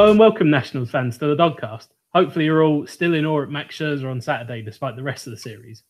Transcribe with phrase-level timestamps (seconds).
[0.00, 1.88] Hello and welcome, Nationals fans, to the Dogcast.
[2.14, 5.30] Hopefully, you're all still in awe at Max Scherzer on Saturday, despite the rest of
[5.30, 5.82] the series.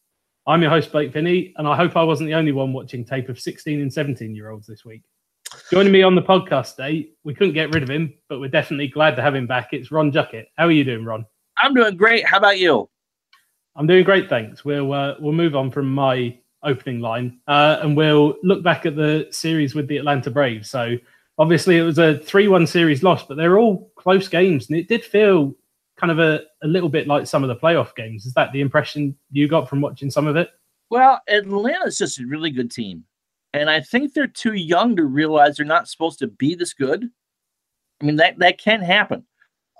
[0.48, 3.28] I'm your host, Blake Finney, and I hope I wasn't the only one watching tape
[3.28, 5.02] of 16 and 17 year olds this week.
[5.70, 8.88] Joining me on the podcast today, we couldn't get rid of him, but we're definitely
[8.88, 9.68] glad to have him back.
[9.70, 10.46] It's Ron Juckett.
[10.56, 11.24] How are you doing, Ron?
[11.58, 12.26] I'm doing great.
[12.26, 12.90] How about you?
[13.76, 14.64] I'm doing great, thanks.
[14.64, 18.96] We'll uh, we'll move on from my opening line, uh, and we'll look back at
[18.96, 20.68] the series with the Atlanta Braves.
[20.68, 20.96] So
[21.40, 25.02] obviously it was a 3-1 series loss, but they're all close games, and it did
[25.02, 25.54] feel
[25.96, 28.26] kind of a, a little bit like some of the playoff games.
[28.26, 30.50] Is that the impression you got from watching some of it?
[30.90, 33.04] Well, Atlanta's just a really good team.
[33.52, 37.08] And I think they're too young to realize they're not supposed to be this good.
[38.00, 39.24] I mean, that, that can happen.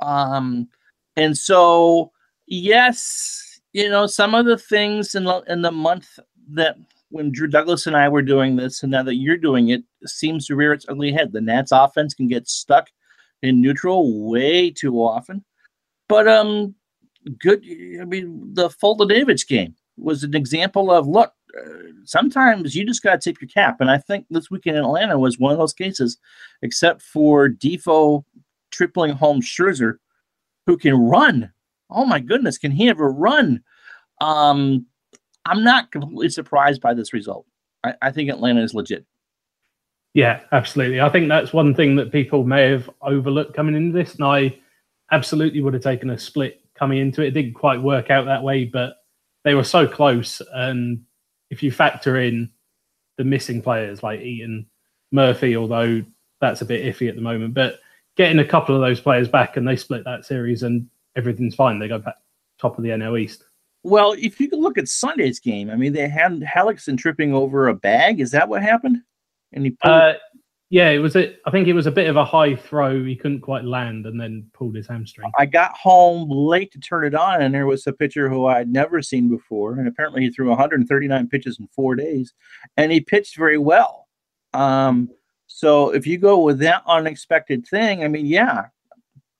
[0.02, 0.68] Um,
[1.16, 2.10] and so,
[2.46, 6.18] yes, you know, some of the things in in the month
[6.52, 6.76] that
[7.10, 10.46] when Drew Douglas and I were doing this, and now that you're doing it, seems
[10.46, 11.32] to rear its ugly head.
[11.32, 12.88] The Nats offense can get stuck
[13.42, 15.44] in neutral way too often.
[16.08, 16.74] But um,
[17.38, 17.62] good.
[18.00, 21.32] I mean, the Foltynewicz game was an example of look.
[21.56, 24.84] Uh, sometimes you just got to tip your cap, and I think this weekend in
[24.84, 26.18] Atlanta was one of those cases.
[26.62, 28.24] Except for Difo
[28.70, 29.96] tripling home Scherzer,
[30.66, 31.52] who can run.
[31.90, 33.62] Oh my goodness, can he ever run?
[34.20, 34.86] Um,
[35.46, 37.46] I'm not completely surprised by this result.
[37.84, 39.04] I, I think Atlanta is legit.
[40.12, 41.00] Yeah, absolutely.
[41.00, 44.58] I think that's one thing that people may have overlooked coming into this, and I
[45.12, 47.28] absolutely would have taken a split coming into it.
[47.28, 48.96] It didn't quite work out that way, but
[49.44, 50.42] they were so close.
[50.52, 51.04] And
[51.50, 52.50] if you factor in
[53.18, 54.66] the missing players like Eaton,
[55.12, 56.02] Murphy, although
[56.40, 57.80] that's a bit iffy at the moment, but
[58.16, 61.78] getting a couple of those players back and they split that series and everything's fine.
[61.78, 62.16] They go back
[62.58, 63.44] top of the NL East.
[63.82, 67.68] Well, if you can look at Sunday's game, I mean, they had Hellickson tripping over
[67.68, 68.20] a bag.
[68.20, 68.98] Is that what happened?
[69.52, 69.94] And he pulled.
[69.94, 70.12] Uh,
[70.68, 71.16] yeah, it was.
[71.16, 73.02] A, I think it was a bit of a high throw.
[73.02, 75.32] He couldn't quite land, and then pulled his hamstring.
[75.36, 78.58] I got home late to turn it on, and there was a pitcher who I
[78.58, 82.34] had never seen before, and apparently he threw 139 pitches in four days,
[82.76, 84.06] and he pitched very well.
[84.54, 85.10] Um,
[85.48, 88.66] so if you go with that unexpected thing, I mean, yeah,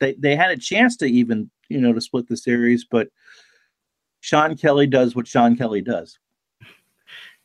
[0.01, 3.09] they they had a chance to even you know to split the series, but
[4.21, 6.19] Shawn Kelley does what Shawn Kelley does.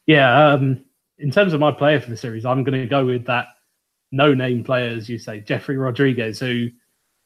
[0.06, 0.84] Yeah, um,
[1.18, 3.48] in terms of my player for the series, I'm going to go with that
[4.12, 6.70] no-name player, as you say, Jefry Rodriguez, who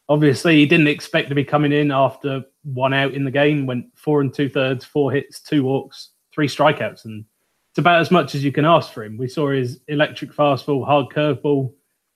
[0.08, 3.86] obviously he didn't expect to be coming in after one out in the game, went
[3.96, 7.26] four and two thirds, four hits, two walks, three strikeouts, and
[7.72, 9.18] it's about as much as you can ask for him.
[9.18, 11.74] We saw his electric fastball, hard curveball.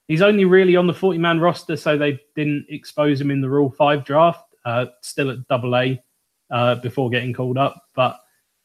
[0.08, 3.50] He's only really on the 40 man roster, so they didn't expose him in the
[3.50, 6.02] Rule 5 draft, uh, still at double A
[6.54, 7.84] uh, before getting called up.
[7.96, 8.18] But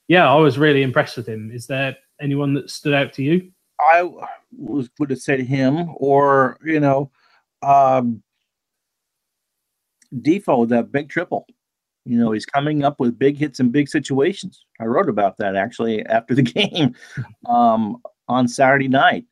[0.07, 1.51] yeah, I was really impressed with him.
[1.51, 3.51] Is there anyone that stood out to you?
[3.81, 4.09] I
[4.57, 7.11] was, would have said him or, you know,
[7.63, 8.23] um,
[10.15, 11.47] Difo, that big triple.
[12.05, 14.65] You know, he's coming up with big hits in big situations.
[14.81, 16.95] I wrote about that actually after the game
[17.47, 17.99] um,
[18.29, 19.25] on Saturday night.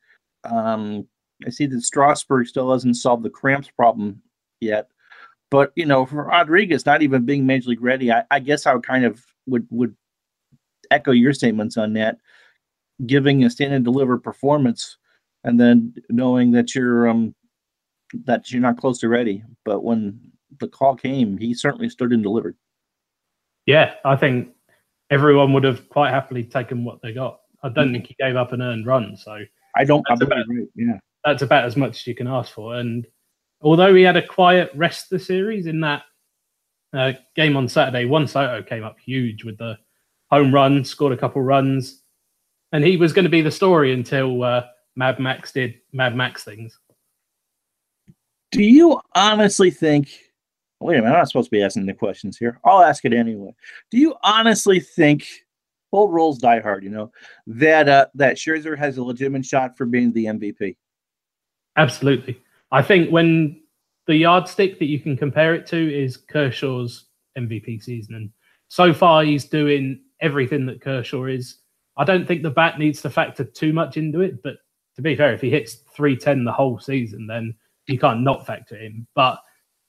[0.43, 1.07] Um,
[1.45, 4.21] I see that Strasburg still hasn't solved the cramps problem
[4.59, 4.89] yet.
[5.49, 8.73] But, you know, for Rodriguez not even being major league ready, I, I guess I
[8.73, 9.95] would kind of would would
[10.91, 12.17] echo your statements on that.
[13.05, 14.97] Giving a stand and deliver performance
[15.43, 17.33] and then knowing that you're um
[18.25, 19.43] that you're not close to ready.
[19.65, 20.19] But when
[20.59, 22.55] the call came he certainly stood and delivered.
[23.65, 24.49] Yeah i think
[25.09, 27.39] everyone would have quite happily taken what they got.
[27.63, 29.39] I don't think he gave up an earned run so
[29.75, 30.67] i don't that's about, right.
[30.75, 30.99] yeah.
[31.25, 32.75] that's about as much as you can ask for.
[32.75, 33.05] And
[33.61, 36.03] although he had a quiet rest of the series in that
[36.93, 39.77] uh, game on saturday Juan Soto came up huge with the
[40.29, 42.03] home run scored a couple runs
[42.71, 44.63] and he was going to be the story until uh,
[44.95, 46.77] Mad Max did Mad Max things.
[48.51, 50.09] Do you honestly think?
[50.79, 52.59] Wait a minute, I'm not supposed to be asking the questions here.
[52.63, 53.53] I'll ask it anyway.
[53.89, 55.27] Do you honestly think,
[55.89, 57.11] full rules die hard, you know,
[57.47, 60.75] that uh, that Scherzer has a legitimate shot for being the MVP?
[61.77, 62.41] Absolutely.
[62.71, 63.61] I think when
[64.07, 67.05] the yardstick that you can compare it to is Kershaw's
[67.37, 68.31] MVP season, and
[68.67, 71.59] so far he's doing everything that Kershaw is
[71.97, 74.41] I don't think the bat needs to factor too much into it.
[74.43, 74.57] But
[74.95, 77.55] to be fair, if he hits 310 the whole season, then
[77.87, 79.07] you can't not factor him.
[79.15, 79.39] But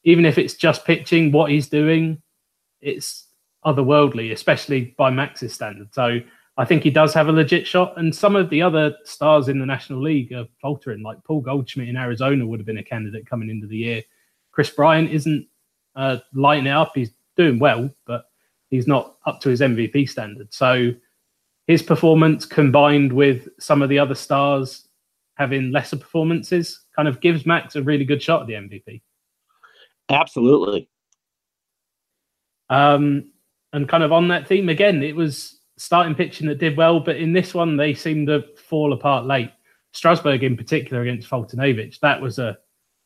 [0.04, 2.22] even if it's just pitching, what he's doing,
[2.80, 3.26] it's
[3.64, 5.92] otherworldly, especially by Max's standard.
[5.92, 6.20] So
[6.58, 7.96] I think he does have a legit shot.
[7.96, 11.88] And some of the other stars in the National League are faltering, like Paul Goldschmidt
[11.88, 14.02] in Arizona would have been a candidate coming into the year.
[14.50, 15.46] Kris Bryant isn't
[15.94, 16.92] uh, lighting it up.
[16.96, 18.24] He's doing well, but
[18.70, 20.52] he's not up to his MVP standard.
[20.52, 20.90] So
[21.68, 24.88] his performance combined with some of the other stars
[25.34, 29.00] having lesser performances kind of gives Max a really good shot at the MVP.
[30.10, 30.88] Absolutely.
[32.68, 33.30] Um,
[33.72, 37.16] and kind of on that theme again, it was starting pitching that did well, but
[37.16, 39.50] in this one they seemed to fall apart late.
[39.92, 42.58] Strasburg in particular against Foltynewicz, that was a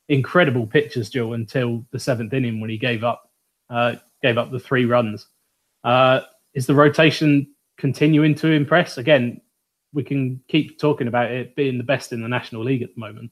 [0.09, 3.31] incredible pitcher's duel until the seventh inning when he gave up
[3.71, 5.29] uh, gave up the three runs.
[5.85, 6.21] Uh,
[6.55, 7.49] is the rotation
[7.79, 8.99] continuing to impress?
[8.99, 9.41] Again,
[9.93, 13.01] we can keep talking about it being the best in the National League at the
[13.01, 13.31] moment.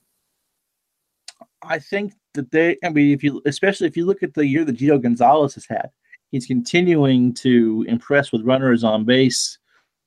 [1.63, 4.65] I think that they, I mean, if you, especially if you look at the year
[4.65, 5.91] that Gio Gonzalez has had,
[6.31, 9.59] he's continuing to impress with runners on base.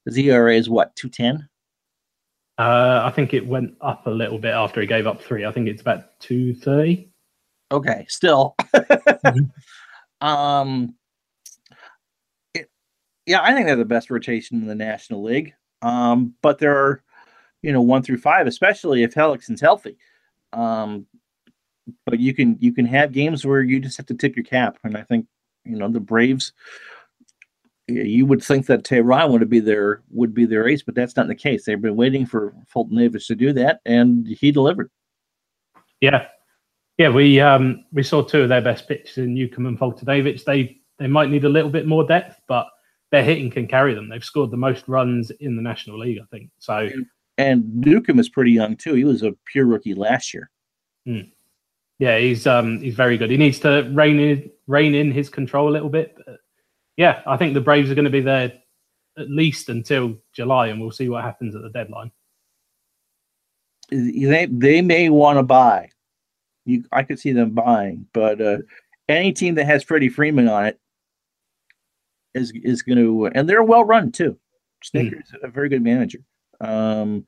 [0.06, 1.48] His ERA is what, 210?
[2.58, 5.46] Uh, I think it went up a little bit after he gave up three.
[5.46, 7.10] I think it's about 230.
[7.72, 8.56] Okay, still.
[8.76, 10.26] mm-hmm.
[10.26, 10.96] Um,
[12.54, 12.70] it,
[13.26, 15.54] yeah, I think they're the best rotation in the National League.
[15.82, 17.04] Um, but there are,
[17.62, 19.98] you know, one through five, especially if Hellickson's healthy.
[20.54, 21.08] Um,
[22.06, 24.78] but you can you can have games where you just have to tip your cap,
[24.84, 25.26] and I think
[25.66, 26.54] you know the Braves.
[27.88, 31.28] You would think that Teheran would be their would be their ace, but that's not
[31.28, 31.66] the case.
[31.66, 34.90] They've been waiting for Fulton Davis to do that, and he delivered.
[36.00, 36.28] Yeah,
[36.98, 37.10] yeah.
[37.10, 40.44] We um we saw two of their best pitches in Newcomb and Foltynewicz.
[40.46, 42.68] They they might need a little bit more depth, but
[43.12, 44.10] their hitting can carry them.
[44.10, 46.50] They've scored the most runs in the National League, I think.
[46.60, 47.06] So and,
[47.38, 48.94] and Newcomb is pretty young too.
[48.94, 50.50] He was a pure rookie last year.
[51.06, 51.20] Hmm.
[52.00, 53.30] Yeah, he's um he's very good.
[53.30, 56.16] He needs to rein in rein in his control a little bit.
[56.26, 56.40] But
[56.98, 58.54] yeah, I think the Braves are going to be there
[59.18, 62.12] at least until July, and we'll see what happens at the deadline.
[63.90, 65.90] They they may want to buy.
[66.66, 68.58] You, I could see them buying, but uh,
[69.10, 70.80] any team that has Freddie Freeman on it
[72.34, 74.38] is is going to, and they're well run too.
[74.84, 75.44] Snitker's mm.
[75.44, 76.20] a very good manager.
[76.62, 77.26] Um,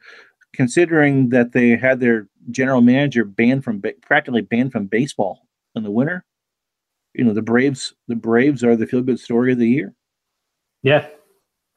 [0.55, 5.91] considering that they had their general manager banned from practically banned from baseball in the
[5.91, 6.23] winter.
[7.13, 9.93] You know, the Braves the Braves are the feel good story of the year.
[10.83, 11.07] Yeah.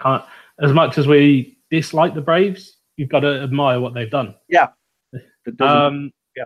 [0.01, 0.25] Can't,
[0.61, 4.35] as much as we dislike the Braves, you've got to admire what they've done.
[4.49, 4.69] Yeah.
[5.61, 6.45] Um, yeah.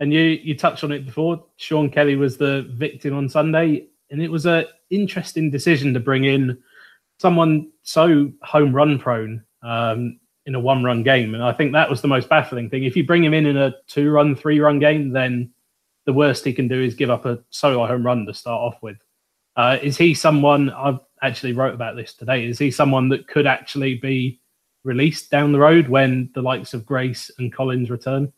[0.00, 1.46] And you you touched on it before.
[1.56, 6.24] Shawn Kelley was the victim on Sunday, and it was a interesting decision to bring
[6.24, 6.58] in
[7.18, 9.42] someone so home run prone.
[9.62, 11.34] Um, in a one run game.
[11.34, 12.84] And I think that was the most baffling thing.
[12.84, 15.50] If you bring him in in a two run, three run game, then
[16.04, 18.80] the worst he can do is give up a solo home run to start off
[18.82, 18.96] with.
[19.56, 22.46] Uh, is he someone I've actually wrote about this today?
[22.46, 24.40] Is he someone that could actually be
[24.84, 28.32] released down the road when the likes of Grace and Collins return?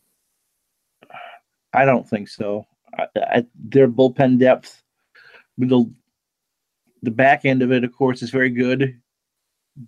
[1.75, 2.67] I don't think so.
[2.97, 4.83] I, I, their bullpen depth,
[5.59, 5.93] the
[7.03, 9.01] the back end of it, of course, is very good,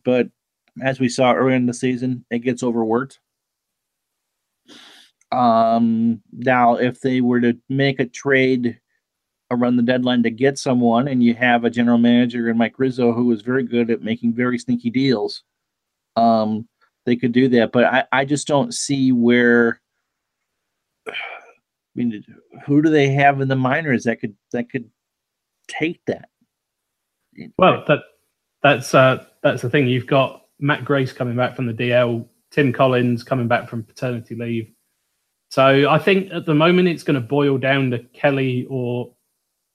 [0.05, 0.29] but
[0.83, 3.19] as we saw earlier in the season, it gets overworked.
[5.33, 8.81] Um, now, if they were to make a trade
[9.51, 13.13] around the deadline to get someone, and you have a general manager in Mike Rizzo
[13.13, 15.43] who is very good at making very sneaky deals,
[16.17, 16.69] um,
[17.07, 17.73] they could do that.
[17.73, 19.81] But I, I just don't see where.
[21.07, 21.13] I
[21.95, 22.25] mean,
[22.67, 24.91] who do they have in the minors that could that could
[25.69, 26.29] take that?
[27.59, 28.01] Well, that
[28.63, 29.89] that's uh, that's the thing.
[29.89, 34.35] You've got Matt Grace coming back from the DL, Tim Collins coming back from paternity
[34.35, 34.73] leave.
[35.51, 39.13] So I think at the moment it's going to boil down to Kelley or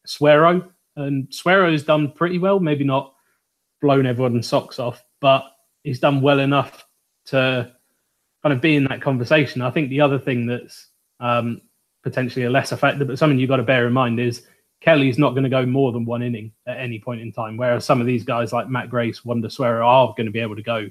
[0.08, 0.70] Suero.
[0.96, 3.14] And Suero's done pretty well, maybe not
[3.82, 5.44] blown everyone's socks off, but
[5.84, 6.86] he's done well enough
[7.26, 7.74] to
[8.42, 9.62] kind of be in that conversation.
[9.62, 10.88] I think the other thing that's
[11.20, 11.62] um,
[12.04, 14.44] potentially a lesser factor, but something you've got to bear in mind is
[14.82, 17.86] Kelley's not going to go more than one inning at any point in time, whereas
[17.86, 20.64] some of these guys like Matt Grace, Wander Suero are going to be able to
[20.64, 20.90] go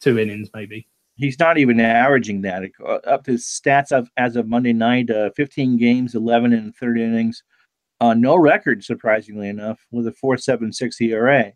[0.00, 0.86] two innings maybe.
[1.16, 2.62] He's not even averaging that.
[3.06, 7.42] Up to stats of, as of Monday night, uh, 15 games, 11 and 30 innings.
[8.00, 11.52] Uh, no record, surprisingly enough, with a 4.76 ERA.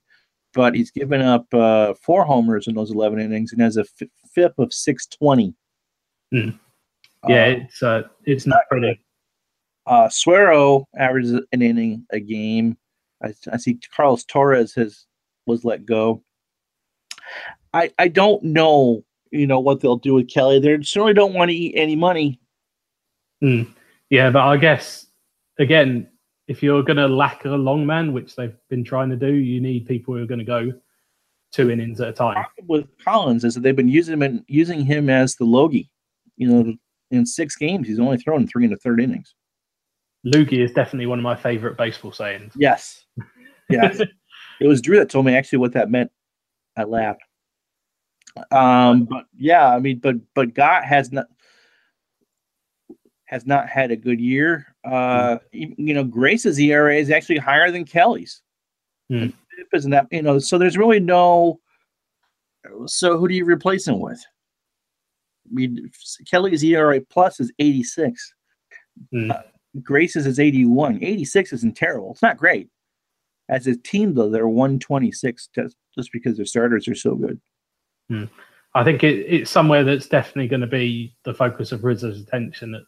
[0.55, 4.09] But he's given up uh, four homers in those 11 innings and has a f-
[4.35, 5.55] FIP of 620.
[6.33, 6.59] Mm.
[7.29, 8.99] Yeah, uh, it's uh, it's not pretty.
[9.87, 12.77] Uh, Suero averages an inning a game.
[13.23, 15.07] I, I see Carlos Torres has
[15.47, 16.23] was let go.
[17.73, 20.61] I I don't know, you know, what they'll do with Kelley.
[20.61, 22.41] They certainly don't want to eat any money.
[23.43, 23.73] Mm.
[24.11, 25.07] Yeah, but I guess
[25.59, 26.09] again,
[26.49, 29.61] if you're going to lack a long man, which they've been trying to do, you
[29.61, 30.73] need people who are going to go
[31.53, 32.45] two innings at a time.
[32.67, 35.89] With Collins is that they've been using him using him as the Loogie.
[36.37, 36.75] You know,
[37.11, 39.35] in six games, he's only thrown three in the third innings.
[40.27, 42.53] Loogie is definitely one of my favorite baseball sayings.
[42.57, 43.05] Yes.
[43.69, 44.01] Yes.
[44.61, 46.11] it was Drew that told me actually what that meant.
[46.77, 47.23] I laughed.
[48.51, 51.27] Um, but yeah, I mean, but but Gott has not
[53.25, 54.67] has not had a good year.
[54.85, 58.43] Uh, you, you know, Grace's ERA is actually higher than Kelley's.
[59.11, 59.33] Mm.
[59.73, 60.39] Isn't that you know?
[60.39, 61.61] So there's really no.
[62.87, 64.23] So who do you replace him with?
[65.47, 65.91] I mean,
[66.31, 68.35] Kelley's ERA plus is 86.
[69.13, 69.31] Mm.
[69.31, 69.43] Uh,
[69.83, 71.03] Grace's is 81.
[71.03, 72.13] 86 isn't terrible.
[72.13, 72.69] It's not great.
[73.49, 77.41] As a team, though, they're 126 just, just because their starters are so good.
[78.11, 78.29] Mm.
[78.75, 82.75] I think it, it's somewhere that's definitely going to be the focus of Rizzo's attention
[82.75, 82.83] at,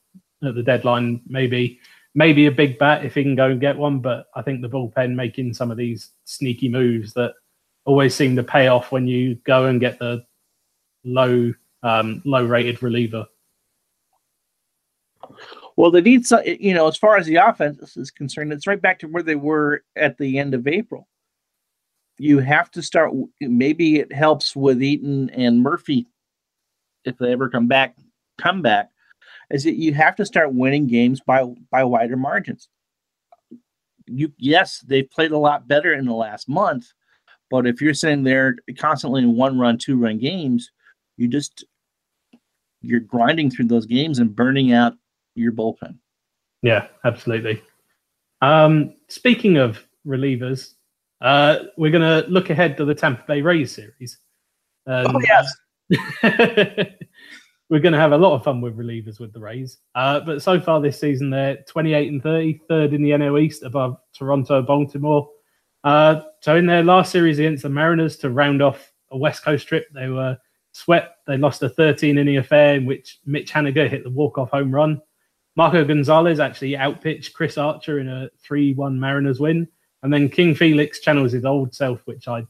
[0.49, 1.21] at the deadline.
[1.27, 1.81] Maybe
[2.15, 4.69] maybe a big bat if he can go and get one, but I think the
[4.69, 7.35] bullpen making some of these sneaky moves that
[7.85, 10.25] always seem to pay off when you go and get the
[11.05, 13.27] low um, low rated reliever.
[15.77, 18.81] Well, they need some, you know, as far as the offense is concerned, it's right
[18.81, 21.09] back to where they were at the end of April.
[22.19, 26.07] You have to start, maybe it helps with Eaton and Murphy
[27.05, 27.97] if they ever come back,
[28.39, 28.91] come back,
[29.51, 32.69] is that you have to start winning games by by wider margins.
[34.07, 36.93] You yes, they've played a lot better in the last month,
[37.51, 40.71] but if you're sitting there constantly in one run, two run games,
[41.17, 41.65] you just
[42.81, 44.95] you're grinding through those games and burning out
[45.35, 45.99] your bullpen.
[46.63, 47.63] Yeah, absolutely.
[48.41, 50.75] Um, speaking of relievers,
[51.21, 54.19] uh, we're going to look ahead to the Tampa Bay Rays series.
[54.87, 55.53] oh yes.
[57.73, 59.79] we're going to have a lot of fun with relievers with the Rays.
[59.95, 63.63] Uh, but so far this season, they're 28 and 30, third in the NL East
[63.63, 65.29] above Toronto, Baltimore.
[65.85, 69.67] Uh, so in their last series against the Mariners to round off a West Coast
[69.67, 70.37] trip, they were
[70.73, 71.27] swept.
[71.27, 75.01] They lost a 13 inning affair in which Mitch Haniger hit the walk-off home run.
[75.57, 79.69] Marco Gonzales actually outpitched Chris Archer in a 3 1 Mariners win.
[80.03, 82.45] And then King Felix channels his old self, which I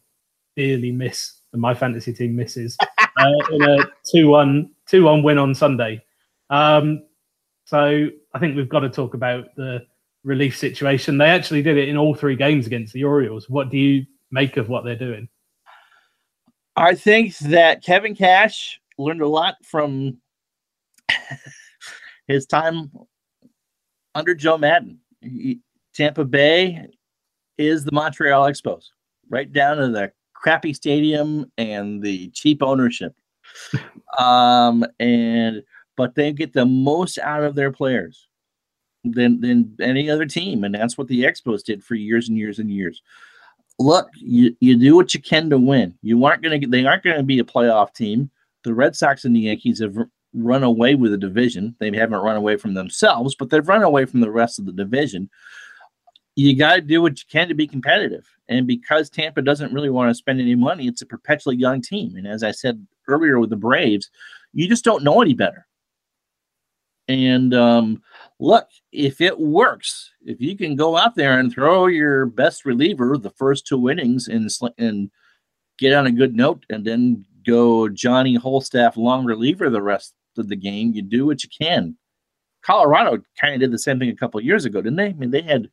[0.56, 3.78] dearly miss, and my fantasy team misses, uh, in a
[4.10, 6.02] 2 1 2 1 win on Sunday.
[6.50, 7.04] Um,
[7.64, 9.84] so I think we've got to talk about the
[10.24, 11.18] relief situation.
[11.18, 13.48] They actually did it in all three games against the Orioles.
[13.48, 15.28] What do you make of what they're doing?
[16.76, 20.18] I think that Kevin Cash learned a lot from
[22.32, 22.90] his time
[24.14, 24.98] under Joe Maddon.
[25.20, 25.60] He,
[25.94, 26.86] Tampa Bay
[27.58, 28.86] is the Montreal Expos,
[29.28, 33.14] right down to the crappy stadium and the cheap ownership.
[34.18, 35.62] um, and
[35.96, 38.28] but they get the most out of their players
[39.04, 42.58] than than any other team, and that's what the Expos did for years and years
[42.58, 43.02] and years.
[43.78, 45.94] Look, you, you do what you can to win.
[46.02, 48.30] You aren't gonna they aren't gonna be a playoff team.
[48.64, 49.96] The Red Sox and the Yankees have
[50.34, 51.76] run away with the division.
[51.78, 54.72] They haven't run away from themselves, but they've run away from the rest of the
[54.72, 55.30] division.
[56.34, 58.26] You got to do what you can to be competitive.
[58.48, 62.16] And because Tampa doesn't really want to spend any money, it's a perpetually young team.
[62.16, 64.10] And as I said earlier with the Braves,
[64.52, 65.66] you just don't know any better.
[67.08, 68.02] And um,
[68.38, 73.18] look, if it works, if you can go out there and throw your best reliever
[73.18, 75.10] the first two innings and and
[75.78, 80.48] get on a good note, and then go Johnny Holstaff long reliever the rest of
[80.48, 81.96] the game, you do what you can.
[82.62, 85.08] Colorado kind of did the same thing a couple years ago, didn't they?
[85.08, 85.68] I mean, they had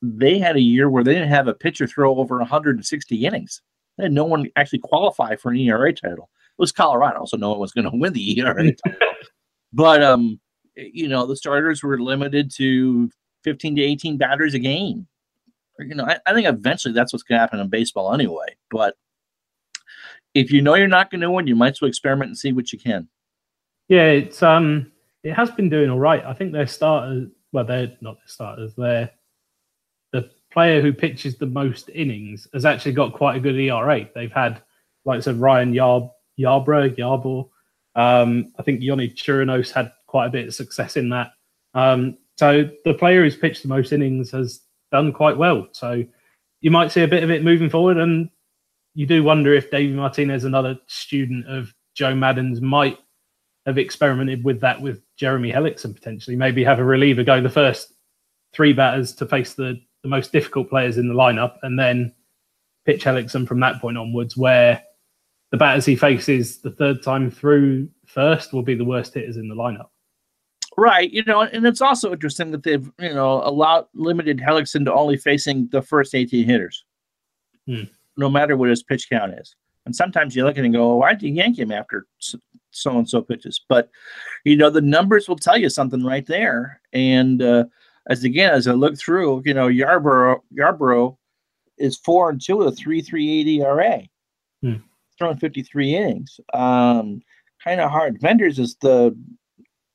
[0.00, 3.62] they had a year where they didn't have a pitcher throw over 160 innings.
[3.96, 6.30] They had no one actually qualify for an ERA title.
[6.34, 9.00] It was Colorado, so no one was going to win the ERA title.
[9.72, 10.40] But um,
[10.76, 13.10] you know, the starters were limited to
[13.44, 15.06] 15 to 18 batters a game.
[15.78, 18.56] You know, I, I think eventually that's what's going to happen in baseball anyway.
[18.70, 18.94] But
[20.34, 22.52] if you know you're not going to win, you might as well experiment and see
[22.52, 23.08] what you can.
[23.88, 26.24] Yeah, it's um, it has been doing all right.
[26.24, 28.74] I think their starters, well, they're not the starters.
[28.76, 29.10] They're
[30.12, 34.08] the player who pitches the most innings has actually got quite a good ERA.
[34.14, 34.62] They've had,
[35.04, 37.48] like I said, Ryan Yar Yarbrough, Yarbrough.
[37.96, 41.32] Um, I think Yonny Chirinos had quite a bit of success in that.
[41.74, 44.60] Um, so the player who's pitched the most innings has
[44.90, 45.68] done quite well.
[45.72, 46.04] So
[46.60, 48.30] you might see a bit of it moving forward, and
[48.94, 52.98] you do wonder if David Martinez, another student of Joe Maddon's, might
[53.66, 56.36] have experimented with that with Jeremy Hellickson potentially.
[56.36, 57.94] Maybe have a reliever go the first
[58.52, 62.12] three batters to face the, the most difficult players in the lineup and then
[62.84, 64.82] pitch Hellickson from that point onwards, where
[65.50, 69.48] the batters he faces the third time through first will be the worst hitters in
[69.48, 69.88] the lineup.
[70.76, 74.92] Right, you know, and it's also interesting that they've you know allowed limited Hellickson to
[74.92, 76.84] only facing the first 18 hitters,
[77.66, 77.84] hmm.
[78.16, 79.54] no matter what his pitch count is.
[79.86, 82.06] And sometimes you look at it and go, why'd you yank him after
[82.74, 83.60] so and so pitches.
[83.68, 83.90] But
[84.44, 86.80] you know, the numbers will tell you something right there.
[86.92, 87.64] And uh,
[88.08, 91.16] as again, as I look through, you know, Yarbrough Yarbrough
[91.78, 94.02] is four and two with a three three eight ERA,
[94.62, 94.74] hmm.
[95.18, 96.38] throwing fifty three innings.
[96.52, 97.22] Um,
[97.62, 98.20] kind of hard.
[98.20, 99.16] Venters is the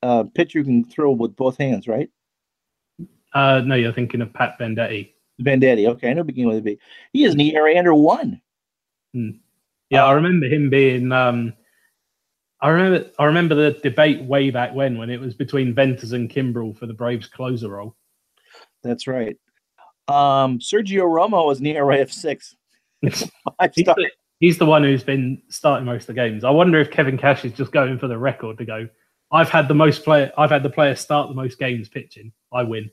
[0.02, 2.10] uh, pitcher who can throw with both hands, right?
[3.34, 5.14] Uh, no, you're thinking of Pat Venditte.
[5.42, 6.80] Venditte, Okay, I know beginning with a B.
[7.14, 8.42] He is an ERA under one.
[9.14, 9.30] Hmm.
[9.90, 11.12] Yeah, I Uh, remember him being.
[11.12, 11.54] Um,
[12.62, 13.10] I remember.
[13.18, 16.88] I remember the debate way back when, when it was between Venters and Kimbrel for
[16.88, 17.96] the Braves closer role.
[18.84, 19.38] That's right.
[20.08, 22.56] Um, Sergio Romo was an ERA of six.
[23.02, 23.30] He's
[23.86, 26.44] the, he's the one who's been starting most of the games.
[26.44, 28.90] I wonder if Kevin Cash is just going for the record to go.
[29.32, 30.32] I've had the most player.
[30.38, 32.34] I've had the player start the most games pitching.
[32.52, 32.90] I win.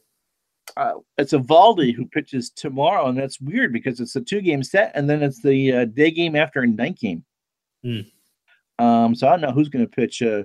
[0.76, 5.08] Uh, it's Eovaldi who pitches tomorrow, and that's weird because it's a two-game set, and
[5.08, 7.24] then it's the uh, day game after a night game.
[7.82, 8.00] Hmm.
[8.78, 10.42] Um, so I don't know who's going to pitch uh,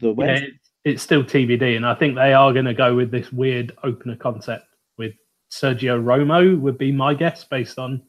[0.00, 0.46] the Yeah, Wednesday.
[0.46, 3.76] it's, it's still TBD, and I think they are going to go with this weird
[3.84, 4.66] opener concept
[4.96, 5.14] with
[5.50, 6.58] Sergio Romo.
[6.58, 8.02] Would be my guess based on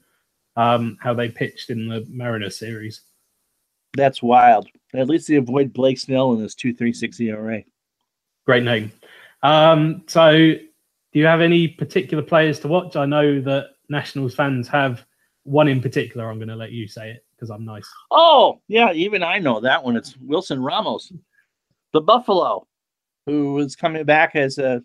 [0.56, 3.02] um, how they pitched in the Mariner series.
[3.96, 4.68] That's wild.
[4.94, 7.64] At least they avoid Blake Snell and his two three six ERA.
[8.46, 8.92] Great name.
[9.44, 10.60] Um, so, do
[11.14, 12.96] you have any particular players to watch?
[12.96, 15.06] I know that Nationals fans have
[15.44, 16.30] one in particular.
[16.30, 17.90] I'm going to let you say it because I'm nice.
[18.12, 19.96] Oh, yeah, even I know that one.
[19.96, 21.14] It's Wilson Ramos,
[21.94, 22.68] the Buffalo,
[23.26, 24.84] who is coming back as a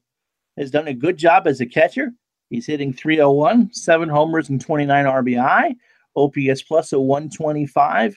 [0.56, 2.12] has done a good job as a catcher.
[2.48, 5.74] He's hitting 301, seven homers and 29 RBI,
[6.14, 8.16] OPS plus a 125.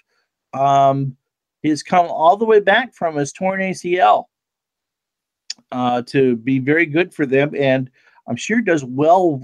[0.53, 1.17] Um,
[1.63, 4.25] he's come all the way back from his torn ACL
[5.71, 7.89] uh, to be very good for them, and
[8.27, 9.41] I'm sure does well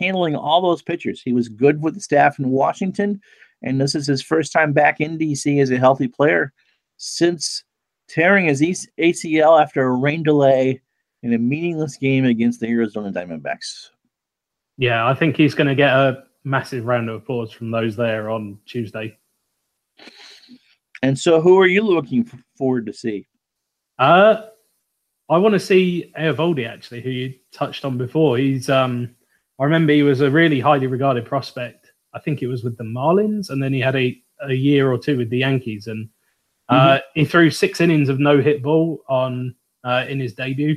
[0.00, 1.22] handling all those pitchers.
[1.22, 3.20] He was good with the staff in Washington
[3.64, 6.52] and this is his first time back in DC as a healthy player
[6.96, 7.64] since
[8.08, 8.60] tearing his
[9.00, 10.80] ACL after a rain delay
[11.22, 13.88] in a meaningless game against the Arizona Diamondbacks.
[14.76, 18.30] Yeah, I think he's going to get a massive round of applause from those there
[18.30, 19.18] on Tuesday.
[21.02, 23.26] And so, who are you looking forward to see?
[23.98, 24.42] Uh,
[25.30, 28.36] I want to see Eovaldi actually, who you touched on before.
[28.36, 29.14] He's um,
[29.58, 31.83] I remember he was a really highly regarded prospect.
[32.14, 34.98] I think it was with the Marlins, and then he had a, a year or
[34.98, 36.08] two with the Yankees, and
[36.68, 40.76] uh, he threw six innings of no hit ball on uh, in his debut.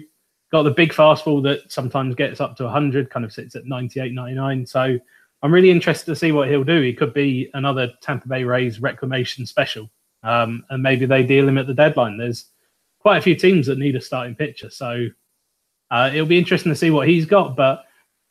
[0.52, 4.13] Got the big fastball that sometimes gets up to 100, kind of sits at 98,
[4.13, 4.65] 99.
[4.65, 4.97] So
[5.41, 6.82] I'm really interested to see what he'll do.
[6.82, 9.89] He could be another Tampa Bay Rays reclamation special,
[10.23, 12.17] um, and maybe they deal him at the deadline.
[12.17, 12.45] There's
[13.00, 15.08] quite a few teams that need a starting pitcher, so
[15.91, 17.56] uh, it'll be interesting to see what he's got.
[17.56, 17.84] But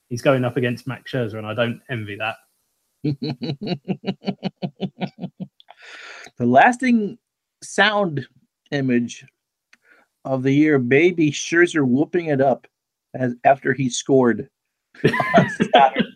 [0.08, 2.36] he's going up against Max Scherzer, and I don't envy that.
[6.38, 7.18] The lasting
[7.62, 8.26] sound
[8.70, 9.24] image
[10.24, 12.66] of the year, baby Scherzer whooping it up
[13.14, 14.48] as after he scored.
[15.04, 16.06] on Saturday.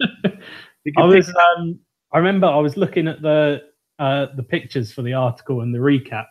[0.85, 1.79] You I was, um,
[2.12, 3.62] I remember I was looking at the
[3.98, 6.26] uh, the pictures for the article and the recap,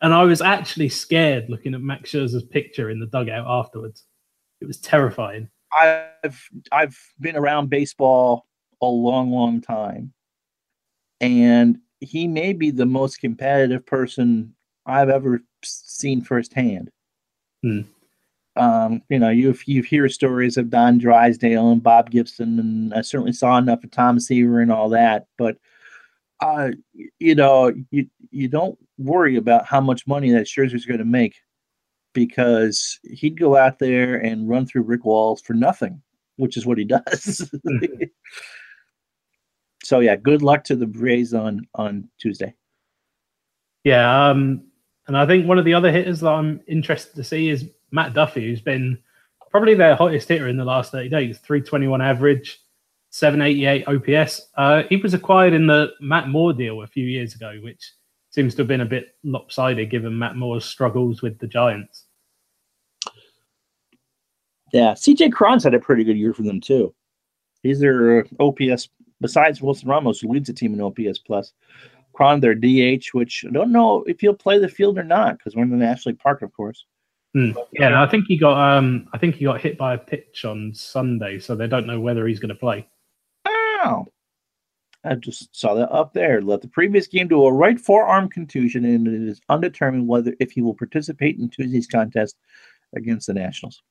[0.00, 4.04] and I was actually scared looking at Max Scherzer's picture in the dugout afterwards.
[4.60, 5.48] It was terrifying.
[5.78, 8.46] I've I've been around baseball
[8.80, 10.12] a long, long time,
[11.20, 14.54] and he may be the most competitive person
[14.86, 16.90] I've ever seen firsthand.
[17.62, 17.80] Hmm.
[18.56, 23.02] Um, you know, you you hear stories of Don Drysdale and Bob Gibson, and I
[23.02, 25.26] certainly saw enough of Tom Seaver and all that.
[25.36, 25.58] But
[26.40, 26.70] uh,
[27.18, 31.36] you know, you you don't worry about how much money that Scherzer's going to make
[32.14, 36.02] because he'd go out there and run through brick walls for nothing,
[36.36, 37.48] which is what he does.
[39.88, 42.54] so yeah, good luck to the Braves on on Tuesday.
[43.84, 44.64] Yeah, um,
[45.06, 48.12] and I think one of the other hitters that I'm interested to see is Matt
[48.12, 48.98] Duffy, who's been
[49.50, 51.38] probably their hottest hitter in the last 30 days.
[51.38, 52.60] 321 average,
[53.08, 54.48] 788 OPS.
[54.58, 57.94] Uh, he was acquired in the Matt Moore deal a few years ago, which
[58.28, 62.04] seems to have been a bit lopsided given Matt Moore's struggles with the Giants.
[64.74, 66.94] Yeah, CJ Cron's had a pretty good year for them too.
[67.62, 68.90] He's their uh, OPS
[69.20, 71.52] besides Wilson Ramos, who leads the team in OPS plus.
[72.12, 75.54] Cron, their DH, which I don't know if he'll play the field or not because
[75.54, 76.84] we're in the National League Park, of course.
[77.34, 77.52] Hmm.
[77.72, 80.44] Yeah, and I think he got um, I think he got hit by a pitch
[80.44, 82.88] on Sunday, so they don't know whether he's going to play.
[83.46, 84.06] Wow.
[85.04, 86.42] I just saw that up there.
[86.42, 90.50] Led the previous game to a right forearm contusion, and it is undetermined whether if
[90.50, 92.36] he will participate in Tuesday's contest
[92.96, 93.82] against the Nationals.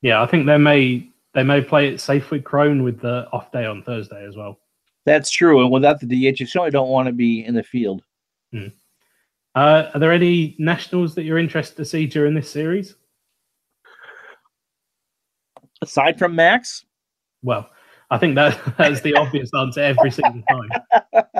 [0.00, 3.52] Yeah, I think they may they may play it safe with Cron with the off
[3.52, 4.58] day on Thursday as well.
[5.06, 5.62] That's true.
[5.62, 8.02] And without the DH, you certainly don't want to be in the field.
[9.54, 12.96] Uh, are there any nationals that you're interested to see during this series?
[15.80, 16.84] Aside from Max,
[17.44, 17.70] Well,
[18.10, 21.30] I think that that's the obvious answer every single time.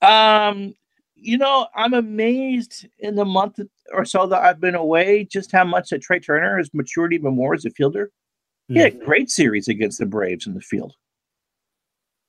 [0.54, 0.74] um,
[1.16, 3.58] you know, I'm amazed in the month
[3.92, 7.34] or so that I've been away just how much that Trea Turner has matured even
[7.34, 8.12] more as a fielder.
[8.74, 10.94] He had a great series against the Braves in the field.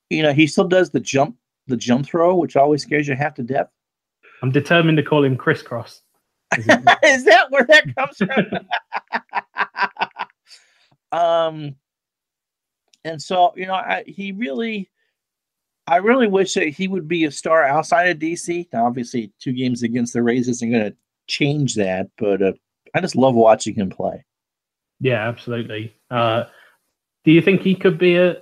[0.10, 3.36] You know, he still does the jump, the jump throw, which always scares you half
[3.36, 3.70] to death.
[4.42, 6.02] I'm determined to call him crisscross.
[6.58, 6.66] Is
[7.26, 8.68] that where that comes from?
[11.20, 11.76] um,
[13.06, 14.90] and so you know, I, he really,
[15.88, 18.68] I really wish that he would be a star outside of DC.
[18.72, 20.96] Now, obviously, two games against the Rays isn't going to
[21.28, 22.54] change that, but uh,
[22.94, 24.26] I just love watching him play.
[25.04, 25.94] Yeah, absolutely.
[26.10, 26.46] Uh,
[27.26, 28.38] do you think he could be a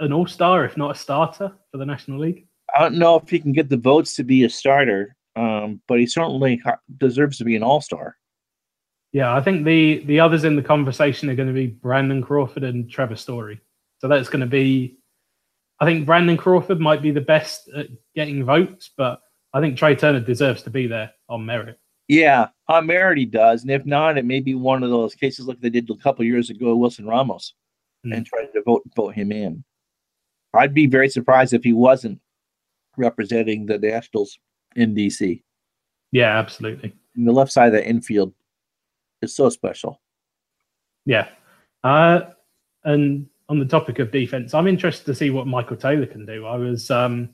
[0.00, 2.46] an all star, if not a starter, for the National League?
[2.74, 6.00] I don't know if he can get the votes to be a starter, um, but
[6.00, 6.60] he certainly
[6.96, 8.16] deserves to be an all star.
[9.12, 12.64] Yeah, I think the the others in the conversation are going to be Brandon Crawford
[12.64, 13.60] and Trevor Story.
[13.98, 14.96] So that's going to be.
[15.80, 19.20] I think Brandon Crawford might be the best at getting votes, but
[19.52, 21.78] I think Trea Turner deserves to be there on merit.
[22.08, 25.46] Yeah, on merit he does, and if not, it may be one of those cases
[25.46, 27.54] like they did a couple years ago, Wilson Ramos,
[28.06, 28.16] mm.
[28.16, 29.64] and try to vote vote him in.
[30.54, 32.20] I'd be very surprised if he wasn't
[32.96, 34.38] representing the Nationals
[34.74, 35.42] in DC.
[36.12, 36.94] Yeah, absolutely.
[37.16, 38.32] And the left side of the infield
[39.22, 40.00] is so special.
[41.04, 41.28] Yeah.
[41.84, 42.20] Uh,
[42.84, 46.46] and on the topic of defense, I'm interested to see what Michael Taylor can do.
[46.46, 47.30] I was, um,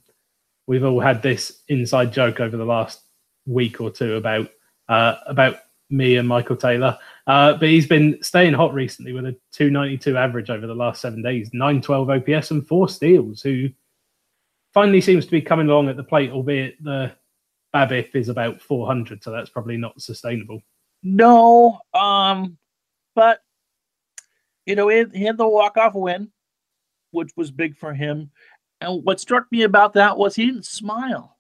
[0.67, 3.03] we've all had this inside joke over the last
[3.47, 4.49] week or two about
[4.93, 5.57] uh, about
[5.89, 10.51] me and Michael Taylor, uh, but he's been staying hot recently with a 292 average
[10.51, 13.41] over the last seven days, 912 OPS and four steals.
[13.41, 13.71] Who
[14.75, 17.13] finally seems to be coming along at the plate, albeit the
[17.75, 20.63] BABIP is about 400, so that's probably not sustainable.
[21.03, 22.59] No, um,
[23.15, 23.41] but
[24.67, 26.31] you know, he, had the walk off win,
[27.13, 28.31] which was big for him.
[28.83, 31.39] And what struck me about that was he didn't smile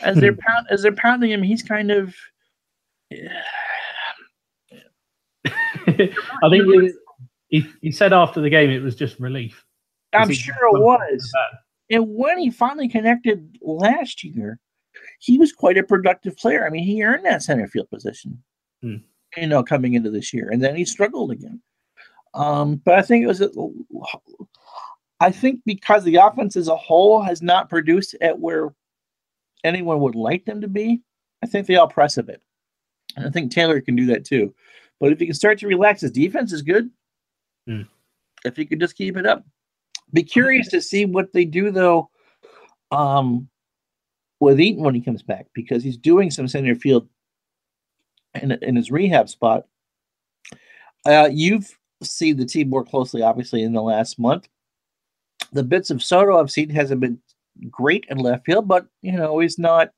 [0.00, 0.40] as they're hmm.
[0.40, 1.42] pound, as they're pounding him.
[1.42, 2.14] He's kind of.
[3.10, 3.42] Yeah.
[5.88, 6.92] I think he,
[7.48, 9.64] he, he said after the game it was just relief.
[10.12, 11.32] I'm sure it was.
[11.90, 14.58] And when he finally connected last year,
[15.20, 16.66] he was quite a productive player.
[16.66, 18.42] I mean, he earned that center field position,
[18.82, 18.96] hmm.
[19.36, 21.60] you know, coming into this year, and then he struggled again.
[22.34, 23.42] Um, but I think it was,
[25.20, 28.74] I think because the offense as a whole has not produced at where
[29.64, 31.02] anyone would like them to be,
[31.42, 32.42] I think they all press a bit.
[33.16, 34.54] I think Taylor can do that too.
[35.00, 36.90] But if he can start to relax, his defense is good.
[37.66, 37.82] Hmm.
[38.44, 39.44] If he could just keep it up,
[40.12, 42.10] be curious to see what they do though.
[42.92, 43.48] Um,
[44.40, 47.08] with Eaton when he comes back because he's doing some center field
[48.34, 49.66] in, in his rehab spot.
[51.06, 51.70] Uh, you've
[52.02, 54.48] seen the team more closely, obviously, in the last month.
[55.52, 57.18] The bits of Soto I've seen hasn't been
[57.70, 59.92] great in left field, but you know he's not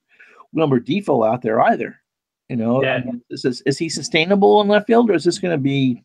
[0.53, 2.01] Wilmer Difo out there either.
[2.49, 3.03] You know, yeah.
[3.31, 6.03] is, this, is he sustainable in left field, or is this going to be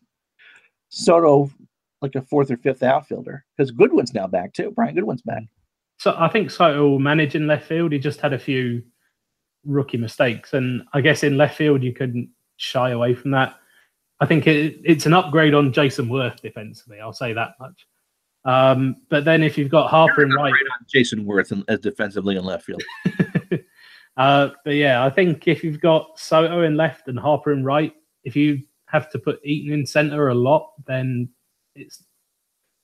[0.90, 1.50] Soto
[2.02, 3.44] like a fourth or fifth outfielder?
[3.56, 4.70] Because Goodwin's now back too.
[4.70, 5.44] Brian Goodwin's back.
[5.98, 7.92] So I think Soto will manage in left field.
[7.92, 8.82] He just had a few
[9.64, 13.56] rookie mistakes, and I guess in left field you couldn't shy away from that.
[14.20, 17.00] I think it, it's an upgrade on Jayson Werth defensively.
[17.00, 17.86] I'll say that much.
[18.44, 20.52] Um, but then if you've got Harper and right,
[20.94, 22.82] Jayson Werth as defensively in left field.
[24.16, 27.92] uh, but yeah, I think if you've got Soto in left and Harper in right,
[28.22, 31.28] if you have to put Eaton in center a lot, then
[31.74, 32.02] it's.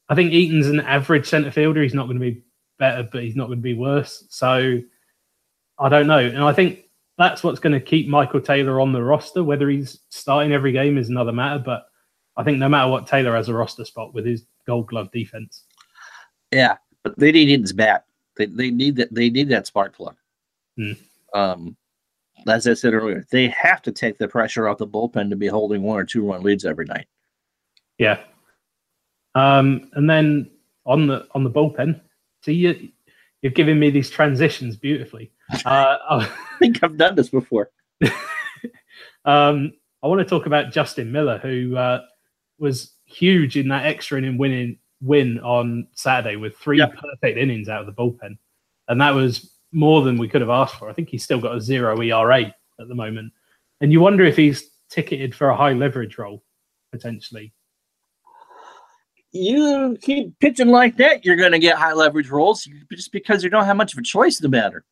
[0.09, 1.83] I think Eaton's an average center fielder.
[1.83, 2.43] He's not going to be
[2.81, 4.25] better, but he's not going to be worse.
[4.29, 4.81] So
[5.79, 9.03] I don't know, and I think that's what's going to keep Michael Taylor on the
[9.03, 9.45] roster.
[9.45, 11.87] Whether he's starting every game is another matter, but
[12.37, 15.65] I think no matter what, Taylor has a roster spot with his Gold Glove defense.
[16.51, 18.05] Yeah, but they need Eaton's bat.
[18.37, 19.15] They they need that.
[19.15, 20.17] They need that spark plug.
[20.77, 20.93] Hmm.
[21.35, 21.77] Um,
[22.47, 25.47] as I said earlier, they have to take the pressure off the bullpen to be
[25.47, 27.07] holding one or two run leads every night.
[27.99, 28.21] Yeah.
[29.35, 30.51] Um, and then
[30.87, 32.01] on the on the bullpen,
[32.43, 32.89] see you
[33.43, 35.31] you're giving me these transitions beautifully.
[35.65, 37.71] Uh, I think I've done this before.
[39.25, 42.01] um, I want to talk about Justin Miller, who uh,
[42.59, 46.95] was huge in that extra inning winning win on Saturday with three yep.
[46.95, 48.37] perfect innings out of the bullpen,
[48.89, 50.89] and that was more than we could have asked for.
[50.89, 53.33] I think he's still got a zero ERA at the moment,
[53.81, 56.43] and you wonder if he's ticketed for a high leverage role
[56.93, 57.53] potentially.
[59.33, 63.51] You keep pitching like that, you're going to get high leverage roles just because you
[63.51, 64.85] don't have much of a choice in the matter.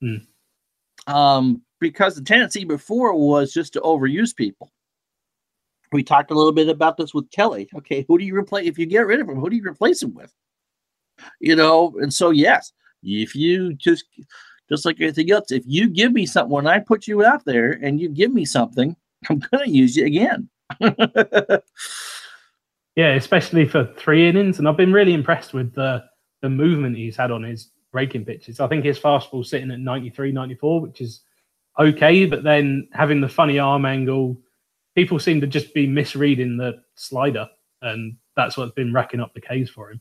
[0.00, 1.12] Hmm.
[1.12, 4.70] Um, because the tendency before was just to overuse people
[5.92, 7.68] we talked a little bit about this with Kelley.
[7.76, 9.38] Okay, who do you replace if you get rid of him?
[9.38, 10.32] Who do you replace him with?
[11.40, 14.04] You know, and so yes, if you just
[14.68, 17.72] just like anything else, if you give me something when I put you out there
[17.72, 18.96] and you give me something,
[19.30, 20.48] I'm gonna use you again.
[22.94, 26.04] Yeah, especially for three innings, and I've been really impressed with the
[26.42, 28.60] the movement he's had on his breaking pitches.
[28.60, 31.20] I think his fastball sitting at 93, 94, which is
[31.78, 34.36] okay, but then having the funny arm angle,
[34.94, 37.48] people seem to just be misreading the slider,
[37.80, 40.00] and that's what's been racking up the Ks for him.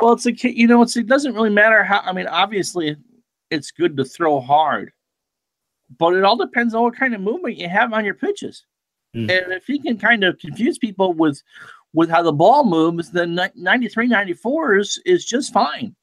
[0.00, 2.00] Well, it's a kid, you know, it's it doesn't really matter how.
[2.00, 2.96] I mean, obviously,
[3.50, 4.92] it's good to throw hard,
[5.98, 8.64] but it all depends on what kind of movement you have on your pitches.
[9.14, 9.30] Mm.
[9.30, 11.42] And if he can kind of confuse people with
[11.94, 15.96] with how the ball moves, then 93, 94 is, is just fine.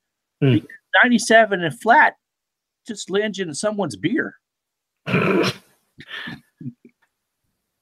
[0.44, 0.66] Mm.
[1.04, 2.16] 97 and flat
[2.88, 4.36] just lands you in someone's beer.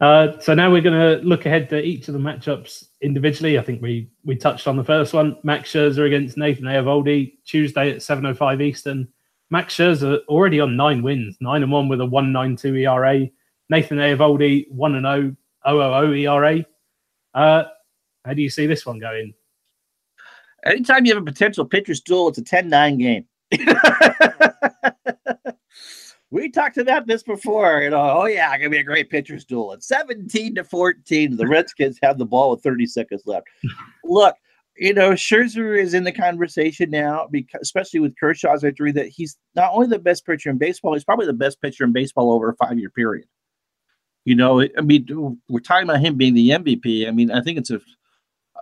[0.01, 3.59] Uh, so now we're going to look ahead to each of the matchups individually.
[3.59, 5.37] I think we we touched on the first one.
[5.43, 9.07] Max Scherzer against Nathan Eovaldi Tuesday at 7:05 Eastern.
[9.51, 13.29] Max Scherzer already on nine wins, nine and one with a 1.92 ERA.
[13.69, 15.35] Nathan Eovaldi one and 0
[15.67, 16.65] 0 ERA.
[17.35, 17.63] Uh,
[18.25, 19.35] how do you see this one going?
[20.65, 23.25] Anytime you have a potential pitcher's duel, it's a 10-9 game.
[26.31, 27.81] we talked about this before.
[27.81, 29.73] You know, oh yeah, gonna be a great pitcher's duel.
[29.73, 33.47] At 17 to 14, the Redskins have the ball with 30 seconds left.
[34.03, 34.35] Look,
[34.77, 39.37] you know, Scherzer is in the conversation now, because especially with Kershaw's injury, that he's
[39.55, 42.49] not only the best pitcher in baseball, he's probably the best pitcher in baseball over
[42.49, 43.27] a five-year period.
[44.23, 47.07] You know, I mean, we're talking about him being the MVP.
[47.07, 47.81] I mean, I think it's a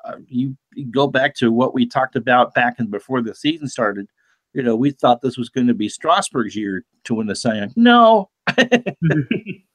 [0.06, 3.68] uh, you, you go back to what we talked about back and before the season
[3.68, 4.08] started
[4.54, 7.56] you know, we thought this was going to be Strasburg's year to win the Cy
[7.56, 7.74] Young.
[7.76, 8.30] No,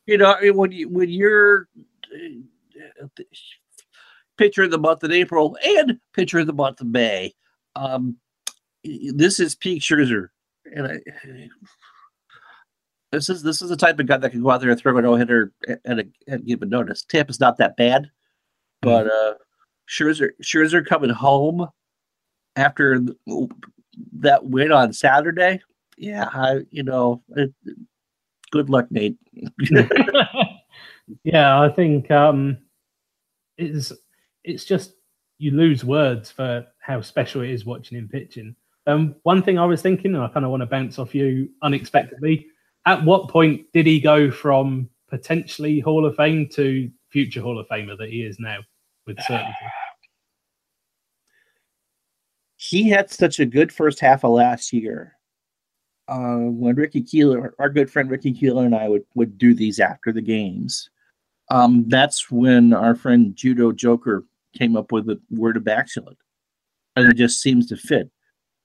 [0.06, 1.68] you know, when you when you're
[3.02, 3.06] uh,
[4.36, 7.32] pitcher of the month in April and pitcher of the month of May,
[7.76, 8.16] um,
[8.82, 10.28] this is peak Scherzer,
[10.74, 11.00] and I,
[13.12, 14.96] this is this is the type of guy that can go out there and throw
[14.98, 17.04] a no hitter and, and, and give a notice.
[17.04, 18.10] Tampa's not that bad,
[18.82, 19.34] but uh,
[19.88, 21.68] Scherzer Scherzer coming home
[22.56, 23.00] after
[24.20, 25.60] that win on Saturday,
[25.96, 27.52] yeah, I you know, it,
[28.50, 29.16] good luck, Nate.
[31.24, 32.58] yeah, I think um,
[33.58, 33.92] it's
[34.42, 34.94] it's just
[35.38, 38.54] you lose words for how special it is watching him pitching.
[38.86, 41.48] Um, one thing I was thinking, and I kind of want to bounce off you
[41.62, 42.46] unexpectedly.
[42.86, 47.66] At what point did he go from potentially Hall of Fame to future Hall of
[47.68, 48.58] Famer that he is now,
[49.06, 49.54] with certainty?
[52.64, 55.16] He had such a good first half of last year.
[56.08, 59.80] Uh, when Ricky Keeler, our good friend Ricky Keeler, and I would would do these
[59.80, 60.88] after the games.
[61.50, 64.24] Um, that's when our friend Judo Joker
[64.56, 66.14] came up with the word of backshot,
[66.96, 68.10] and it just seems to fit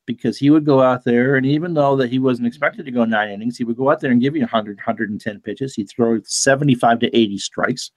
[0.06, 3.06] because he would go out there, and even though that he wasn't expected to go
[3.06, 5.76] nine innings, he would go out there and give you 100, 110 pitches.
[5.76, 7.92] He'd throw 75 to 80 strikes.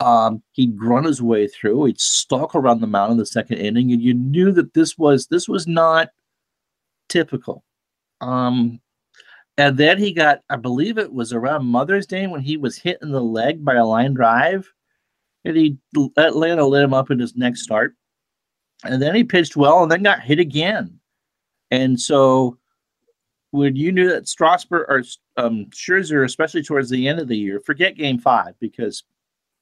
[0.00, 1.84] Um, he'd run his way through.
[1.86, 5.26] He'd stalk around the mound in the second inning, and you knew that this was
[5.26, 6.10] this was not
[7.08, 7.64] typical.
[8.20, 8.80] Um,
[9.56, 12.98] and then he got, I believe it was around Mother's Day when he was hit
[13.02, 14.72] in the leg by a line drive,
[15.44, 15.78] and he
[16.16, 17.96] Atlanta lit him up in his next start,
[18.84, 21.00] and then he pitched well, and then got hit again,
[21.72, 22.56] and so
[23.50, 25.02] when you knew that Strasburg or
[25.36, 29.04] um, Scherzer, especially towards the end of the year, forget Game Five because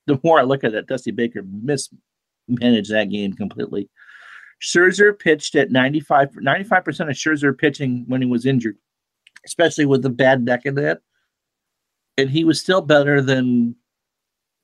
[0.06, 3.88] the more I look at it, Dusty Baker mismanaged that game completely.
[4.62, 6.30] Scherzer pitched at 95
[6.84, 8.76] percent of Scherzer pitching when he was injured,
[9.44, 11.00] especially with the bad neck in that.
[12.18, 13.76] And he was still better than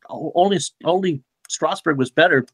[0.09, 2.47] only only Strasburg was better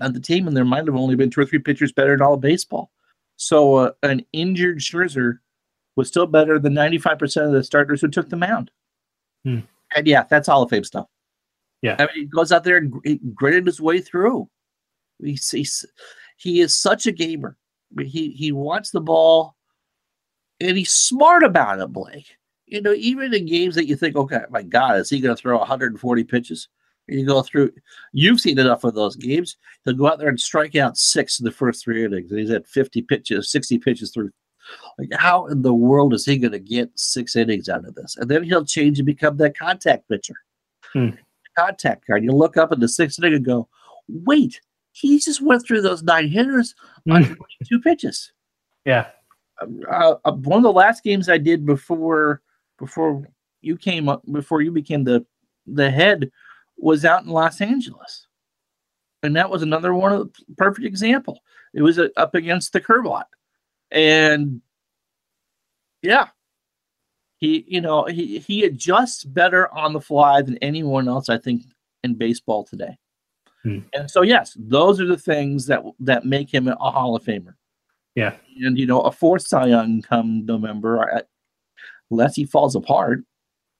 [0.00, 2.20] on the team, and there might have only been two or three pitchers better in
[2.20, 2.90] all of baseball.
[3.36, 5.38] So uh, an injured Scherzer
[5.94, 8.70] was still better than 95% of the starters who took the mound.
[9.44, 9.60] Hmm.
[9.94, 11.06] And yeah, that's Hall of Fame stuff.
[11.86, 14.48] Yeah, I mean, he goes out there and gritted his way through.
[15.22, 15.86] He's, he's
[16.36, 17.56] he is such a gamer.
[17.98, 19.56] He he wants the ball,
[20.60, 22.36] and he's smart about it, Blake.
[22.66, 25.40] You know, even in games that you think, okay, my God, is he going to
[25.40, 26.68] throw 140 pitches?
[27.08, 27.70] And you go through,
[28.12, 29.56] you've seen enough of those games.
[29.84, 32.32] He'll go out there and strike out six in the first three innings.
[32.32, 34.30] And he's had 50 pitches, 60 pitches through.
[34.98, 38.16] Like, how in the world is he going to get six innings out of this?
[38.16, 40.34] And then he'll change and become that contact pitcher.
[40.92, 41.10] Hmm
[41.58, 42.24] contact card.
[42.24, 43.68] You look up at the sixth inning and go,
[44.08, 44.60] wait,
[44.92, 46.74] he just went through those nine hitters
[47.10, 47.36] on mm.
[47.68, 48.32] two pitches.
[48.84, 49.08] Yeah.
[49.60, 52.42] Uh, uh, one of the last games I did before
[52.78, 53.26] before
[53.62, 55.24] you came up before you became the
[55.66, 56.30] the head
[56.76, 58.26] was out in Los Angeles,
[59.22, 61.40] and that was another one of the perfect example.
[61.72, 63.24] It was uh, up against the Kerwat,
[63.90, 64.60] and
[66.02, 66.28] yeah,
[67.38, 71.62] he, you know, he he adjusts better on the fly than anyone else I think
[72.02, 72.96] in baseball today.
[73.62, 73.80] Hmm.
[73.92, 77.54] And so, yes, those are the things that that make him a Hall of Famer.
[78.14, 78.34] Yeah.
[78.60, 81.24] And you know, a fourth Cy Young come November,
[82.10, 83.20] unless he falls apart,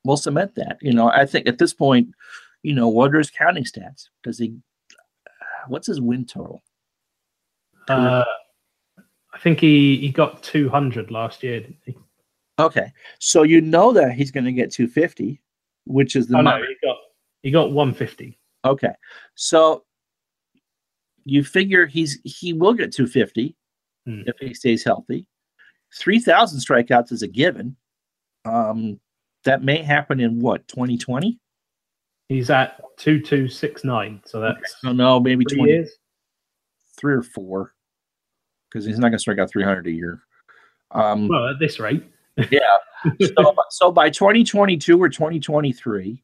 [0.05, 0.79] will cement that.
[0.83, 2.09] You know, I think at this point,
[2.63, 4.09] you know, what are his counting stats?
[4.23, 4.57] Does he?
[5.69, 6.63] What's his win total?
[7.89, 8.25] Uh,
[9.33, 11.97] I think he, he got 200 last year, didn't he?
[12.59, 15.41] Okay, so you know that he's going to get 250,
[15.85, 16.67] which is the Oh, no, number.
[16.67, 16.97] he got
[17.43, 18.39] he got 150.
[18.65, 18.93] Okay,
[19.35, 19.85] so
[21.25, 23.57] you figure he's he will get 250
[24.07, 24.23] Hmm.
[24.27, 25.27] if he stays healthy.
[25.97, 27.77] 3,000 strikeouts is a given.
[28.45, 29.01] Um,
[29.45, 31.41] that may happen in what 2020?
[32.29, 35.91] He's at 2269, so that's Oh no, maybe three 20, years.
[36.97, 37.75] three or four,
[38.71, 40.23] because he's not going to strike out 300 a year.
[40.93, 42.05] Um, Well, at this rate.
[42.51, 42.79] Yeah.
[43.21, 46.23] so, so by 2022 or 2023,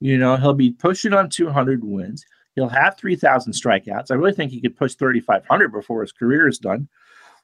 [0.00, 2.24] you know, he'll be pushing on 200 wins.
[2.54, 4.10] He'll have 3,000 strikeouts.
[4.10, 6.88] I really think he could push 3,500 before his career is done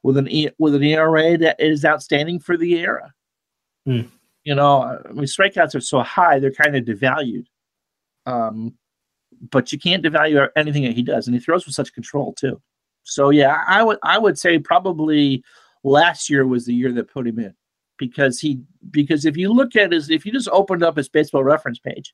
[0.02, 3.12] with an e- with an ERA that is outstanding for the era.
[3.86, 4.02] Hmm.
[4.44, 7.46] You know, I mean, strikeouts are so high; they're kind of devalued.
[8.24, 8.74] Um,
[9.50, 12.60] but you can't devalue anything that he does, and he throws with such control too.
[13.02, 15.42] So yeah, I would I would say probably
[15.82, 17.54] last year was the year that put him in
[18.00, 18.58] because he
[18.90, 22.12] because if you look at his if you just opened up his baseball reference page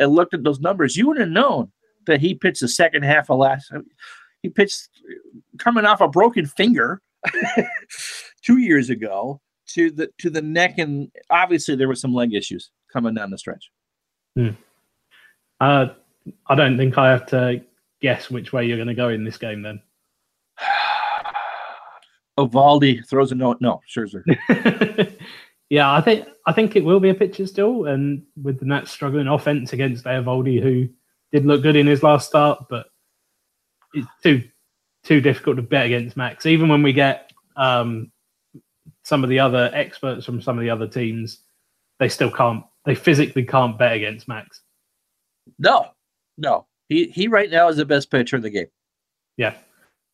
[0.00, 1.70] and looked at those numbers, you would have known
[2.06, 3.70] that he pitched the second half of last.
[4.42, 4.88] He pitched
[5.58, 7.02] coming off a broken finger
[8.42, 12.70] two years ago to the to the neck, and obviously there were some leg issues
[12.90, 13.70] coming down the stretch.
[15.60, 15.88] Uh,
[16.46, 17.62] I don't think I have to
[18.00, 19.82] guess which way you're going to go in this game then.
[22.38, 23.58] Eovaldi throws a note.
[23.60, 24.22] No, Scherzer.
[25.70, 28.90] yeah, I think I think it will be a pitcher still, and with the Nats
[28.90, 30.88] struggling offense against Eovaldi, who
[31.32, 32.86] did look good in his last start, but
[33.92, 34.42] it's too
[35.04, 36.46] too difficult to bet against Max.
[36.46, 38.12] Even when we get um,
[39.04, 41.40] some of the other experts from some of the other teams,
[41.98, 42.64] they still can't.
[42.84, 44.62] They physically can't bet against Max.
[45.58, 45.88] No,
[46.36, 46.66] no.
[46.88, 48.68] He he right now is the best pitcher in the game.
[49.36, 49.54] Yeah,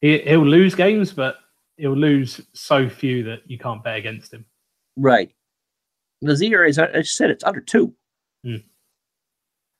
[0.00, 1.36] he, he'll lose games, but
[1.76, 4.44] he'll lose so few that you can't bet against him.
[4.96, 5.34] Right.
[6.22, 7.94] The Z is I said it's under two.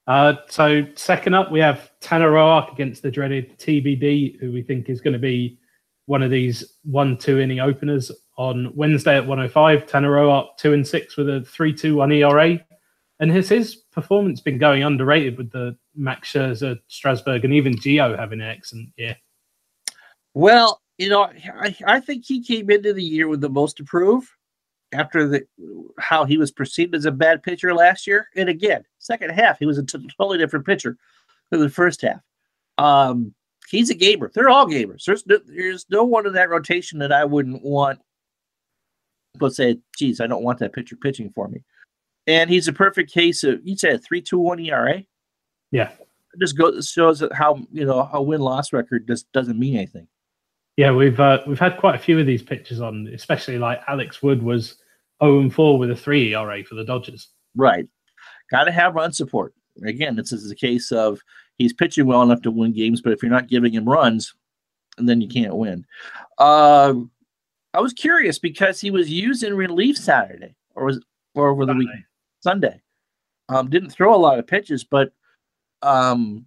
[0.06, 4.88] Uh, so second up, we have Tanner Roark against the dreaded TBD, who we think
[4.88, 5.58] is going to be
[6.06, 9.86] one of these one-two inning openers on Wednesday at 105.
[9.86, 12.58] Tanner Roark two and six with a three-two-one ERA,
[13.20, 18.18] and has his performance been going underrated with the Max Scherzer, Strasburg, and even Gio
[18.18, 19.16] having an excellent year.
[20.34, 23.84] Well, you know, I, I think he came into the year with the most to
[23.84, 24.30] prove
[24.92, 25.46] after the
[25.98, 28.28] how he was perceived as a bad pitcher last year.
[28.36, 30.96] And again, second half he was a t- totally different pitcher
[31.50, 32.20] than the first half.
[32.78, 33.34] Um,
[33.68, 34.30] he's a gamer.
[34.32, 35.04] They're all gamers.
[35.04, 38.00] There's no, there's no one in that rotation that I wouldn't want.
[39.40, 41.64] Let's say, geez, I don't want that pitcher pitching for me.
[42.26, 45.02] And he's a perfect case of you said three two one ERA.
[45.72, 45.90] Yeah.
[45.90, 49.76] It just goes shows that how you know a win loss record just doesn't mean
[49.76, 50.06] anything.
[50.76, 54.22] Yeah, we've uh, we've had quite a few of these pitchers on, especially like Alex
[54.22, 54.76] Wood was
[55.22, 57.28] 0 and 4 with a 3 ERA for the Dodgers.
[57.54, 57.86] Right.
[58.50, 59.54] Got to have run support.
[59.84, 61.20] Again, this is a case of
[61.58, 64.34] he's pitching well enough to win games, but if you're not giving him runs,
[64.98, 65.84] then you can't win.
[66.38, 67.10] Um,
[67.72, 71.70] I was curious because he was used in relief Saturday or was or over the
[71.70, 71.84] Sunday.
[71.86, 72.04] weekend
[72.40, 72.80] Sunday.
[73.48, 75.12] Um, didn't throw a lot of pitches, but
[75.82, 76.46] um,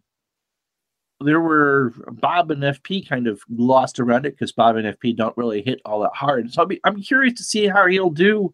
[1.21, 5.35] there were Bob and FP kind of lost around it because Bob and FP don't
[5.37, 6.51] really hit all that hard.
[6.53, 8.53] So I'll be, I'm curious to see how he'll do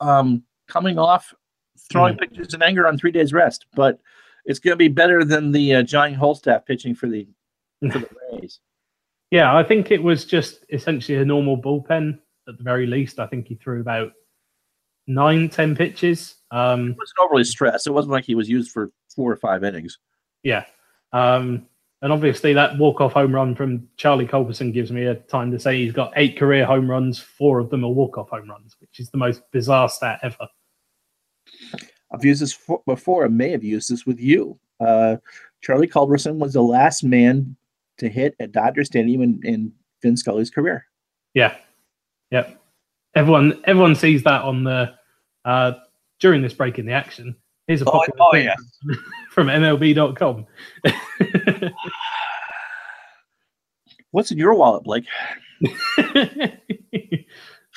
[0.00, 1.32] um, coming off
[1.90, 3.66] throwing pitches in anger on three days rest.
[3.74, 3.98] But
[4.44, 7.26] it's going to be better than the uh, Johnny Wholestaff pitching for the
[7.90, 8.60] for the Rays.
[9.30, 13.18] Yeah, I think it was just essentially a normal bullpen at the very least.
[13.18, 14.12] I think he threw about
[15.06, 16.36] nine, ten pitches.
[16.50, 17.86] Um, He wasn't overly stressed.
[17.86, 19.98] It wasn't like he was used for four or five innings.
[20.42, 20.64] yeah.
[21.16, 21.66] Um,
[22.02, 25.58] and obviously, that walk off home run from Charlie Culberson gives me a time to
[25.58, 28.76] say he's got eight career home runs, four of them are walk off home runs,
[28.80, 30.46] which is the most bizarre stat ever.
[32.12, 33.24] I've used this fo- before.
[33.24, 34.58] I may have used this with you.
[34.78, 35.16] Uh,
[35.62, 37.56] Charlie Culberson was the last man
[37.96, 40.86] to hit at Dodger Stadium in, in Vin Scully's career.
[41.32, 41.56] Yeah.
[42.30, 42.60] Yep.
[43.14, 44.94] Everyone everyone sees that on the
[45.46, 45.72] uh,
[46.20, 47.34] during this break in the action.
[47.66, 48.54] Here's a Oh, popular oh, tweet yeah.
[49.36, 50.46] from MLB.com.
[54.10, 55.04] What's in your wallet, Blake?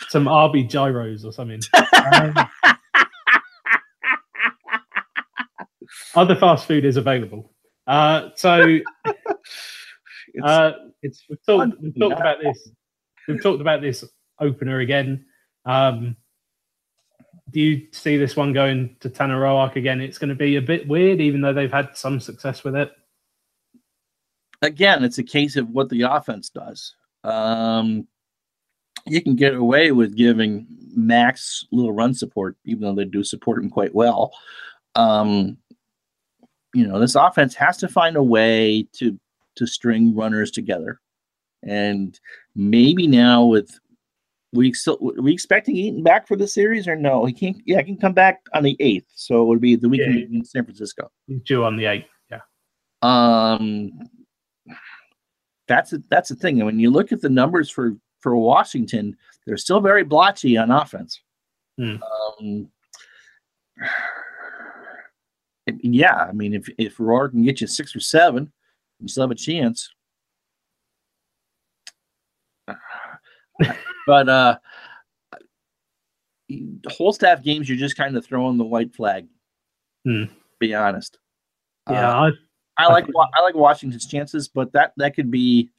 [0.08, 1.60] Some RB gyros or something.
[2.14, 2.34] Um,
[6.16, 7.52] other fast food is available.
[7.86, 8.80] Uh, so
[10.34, 12.72] It's, uh, it's we've talked, we've talked about this.
[13.28, 14.06] We've talked about this
[14.40, 15.26] opener again.
[15.66, 16.16] Um,
[17.52, 20.02] do you see this one going to Tanner Roark again?
[20.02, 22.92] It's going to be a bit weird, even though they've had some success with it.
[24.62, 26.96] again, it's a case of what the offense does.
[27.24, 28.08] Um,
[29.06, 33.64] you can get away with giving Max little run support, even though they do support
[33.64, 34.32] him quite well.
[34.96, 35.58] Um,
[36.74, 39.20] you know, this offense has to find a way to
[39.56, 41.00] to string runners together,
[41.64, 42.20] and
[42.56, 43.80] maybe now with
[44.54, 47.26] we still we expecting Eaton back for the series or no?
[47.26, 47.58] He can't.
[47.66, 50.26] Yeah, he can come back on the eighth, so it would be the weekend Yeah.
[50.40, 51.12] in San Francisco.
[51.28, 52.08] He's due on the eighth.
[52.32, 52.40] Yeah.
[53.02, 53.92] Um,
[55.68, 56.58] that's a, that's the thing.
[56.58, 60.72] And when you look at the numbers for for Washington, they're still very blotchy on
[60.72, 61.22] offense.
[61.78, 61.96] Hmm.
[62.42, 62.70] Um,
[65.84, 68.52] yeah, I mean, if if Roark can get you six or seven,
[69.00, 69.90] you still have a chance.
[74.08, 74.58] But uh,
[76.88, 79.28] whole staff games, you're just kind of throwing the white flag.
[80.06, 80.26] Hmm.
[80.60, 81.18] Be honest.
[81.90, 82.10] Yeah.
[82.10, 82.32] Uh,
[82.78, 83.08] I, I like
[83.38, 85.70] I like Washington's chances, but that that could be.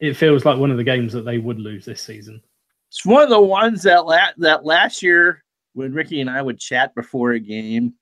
[0.00, 2.42] it feels like one of the games that they would lose this season.
[2.90, 5.44] It's one of the ones that la- that last year
[5.74, 7.94] when Ricky and I would chat before a game.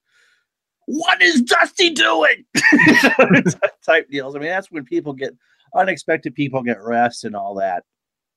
[0.86, 2.44] What is Dusty doing?
[3.86, 4.34] type deals.
[4.34, 5.34] I mean, that's when people get
[5.74, 6.34] unexpected.
[6.34, 7.84] People get rest and all that.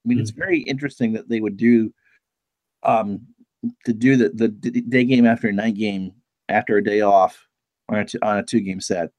[0.05, 1.91] I mean, it's very interesting that they would do,
[2.83, 3.21] um,
[3.86, 6.11] to do the the day game after a night game
[6.49, 7.43] after a day off
[7.89, 9.09] on a, t- on a two game set.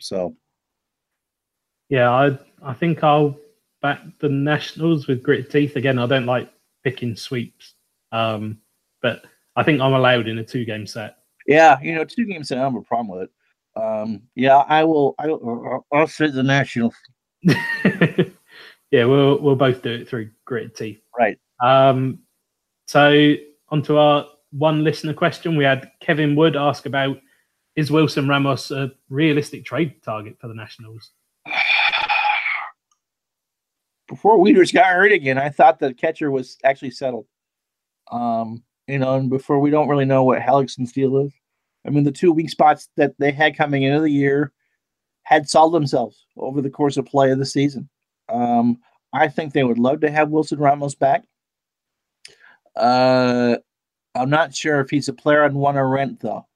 [0.00, 0.36] So
[1.88, 3.38] Yeah, I I think I'll
[3.80, 5.98] back the Nationals with gritted teeth again.
[5.98, 6.52] I don't like
[6.82, 7.74] picking sweeps,
[8.12, 8.58] um,
[9.02, 9.24] but
[9.56, 11.16] I think I'm allowed in a two game set.
[11.46, 12.50] Yeah, you know, two games.
[12.50, 13.80] I don't have a problem with it.
[13.80, 15.14] Um, yeah, I will.
[15.18, 15.86] I will.
[15.92, 16.94] I'll sit the Nationals.
[18.90, 21.00] yeah, we'll we'll both do it through gritted teeth.
[21.18, 21.38] Right.
[21.62, 22.20] Um,
[22.86, 23.34] so
[23.68, 25.56] onto our one listener question.
[25.56, 27.18] We had Kevin Wood ask about
[27.76, 31.10] is Wilson Ramos a realistic trade target for the Nationals?
[34.08, 37.26] Before Wieters got hurt again, I thought the catcher was actually settled.
[38.12, 41.32] Um, you know, and before we don't really know what Hellickson's deal is.
[41.86, 44.52] I mean, the two weak spots that they had coming into the year
[45.24, 47.88] had solved themselves over the course of play of the season.
[48.28, 48.78] Um,
[49.12, 51.24] I think they would love to have Wilson Ramos back.
[52.76, 53.56] Uh,
[54.14, 56.46] I'm not sure if he's a player I'd want to rent though.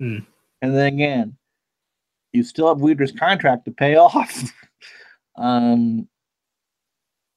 [0.00, 0.18] Hmm.
[0.62, 1.36] And then again,
[2.32, 4.42] you still have Wieters' contract to pay off.
[5.36, 6.08] um,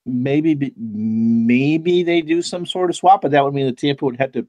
[0.05, 4.17] maybe maybe they do some sort of swap, but that would mean the Tampa would
[4.19, 4.47] have to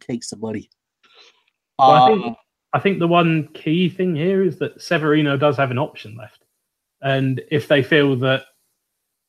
[0.00, 0.70] take somebody.
[1.78, 2.36] Well, I Uh, think
[2.74, 6.44] I think the one key thing here is that Severino does have an option left,
[7.00, 8.46] and if they feel that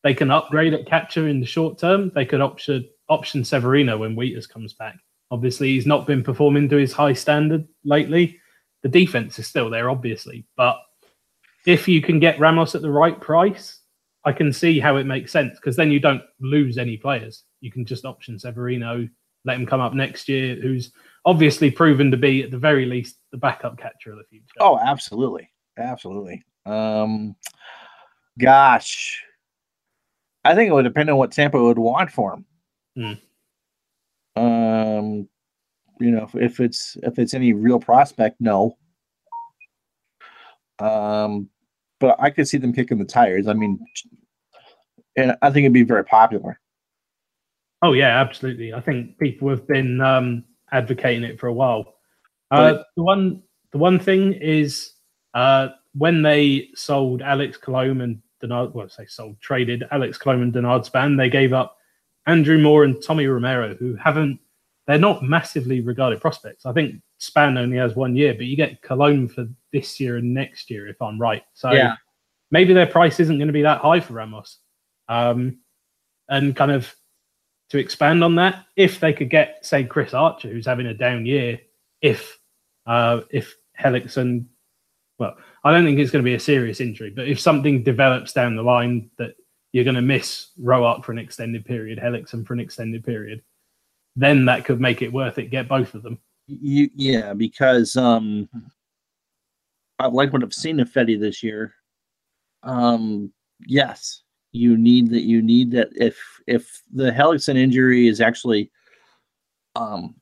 [0.03, 4.15] they can upgrade at catcher in the short term, they could option option Severino when
[4.15, 4.97] Wieters comes back.
[5.29, 8.39] Obviously, he's not been performing to his high standard lately.
[8.81, 10.77] The defense is still there, obviously, but
[11.67, 13.81] if you can get Ramos at the right price,
[14.23, 17.43] I can see how it makes sense because then you don't lose any players.
[17.61, 19.07] You can just option Severino,
[19.43, 20.91] let him come up next year, who's
[21.25, 24.45] obviously proven to be at the very least the backup catcher of the future.
[24.59, 26.43] Oh, absolutely, absolutely.
[26.65, 27.35] Um,
[28.39, 29.23] gosh,
[30.43, 32.33] I think it would depend on what Tampa would want for
[32.95, 33.19] him.
[34.35, 35.27] Um,
[35.99, 38.77] you know, if, if it's if it's any real prospect, no.
[40.79, 41.49] Um,
[41.99, 43.47] but I could see them kicking the tires.
[43.47, 43.79] I mean,
[45.15, 46.59] and I think it'd be very popular.
[47.81, 48.73] Oh yeah, absolutely.
[48.73, 50.43] I think people have been um,
[50.75, 51.95] advocating it for a while.
[52.51, 54.93] Uh, the one, the one thing is
[55.33, 60.53] uh, when they sold Alex Colome and Denard, well, say sold, traded Alex Colome and
[60.53, 61.77] Denard Span, they gave up
[62.27, 64.39] Andrew Moore and Tommy Romero, who haven't,
[64.87, 66.65] they're not massively regarded prospects.
[66.65, 70.33] I think Span only has one year, but you get Colome for this year and
[70.33, 71.43] next year, if I'm right.
[71.53, 71.95] So Yeah.
[72.51, 74.59] maybe their price isn't going to be that high for Ramos.
[75.07, 75.59] Um,
[76.29, 76.93] and kind of
[77.69, 81.25] to expand on that, if they could get, say, Chris Archer, who's having a down
[81.25, 81.59] year,
[82.01, 82.39] if
[82.85, 84.45] uh, if Hellickson,
[85.17, 88.33] well, I don't think it's going to be a serious injury, but if something develops
[88.33, 89.35] down the line that
[89.71, 93.41] you're going to miss Roark for an extended period, Hellickson for an extended period,
[94.15, 95.49] then that could make it worth it.
[95.49, 96.19] Get both of them.
[96.47, 98.47] You, yeah, because um,
[99.99, 101.73] I like what I've seen of Fedde this year.
[102.63, 103.33] Um,
[103.65, 104.21] yes,
[104.55, 105.23] you need that.
[105.23, 105.89] You need that.
[105.95, 108.71] If if the Hellickson injury is actually
[109.75, 110.15] um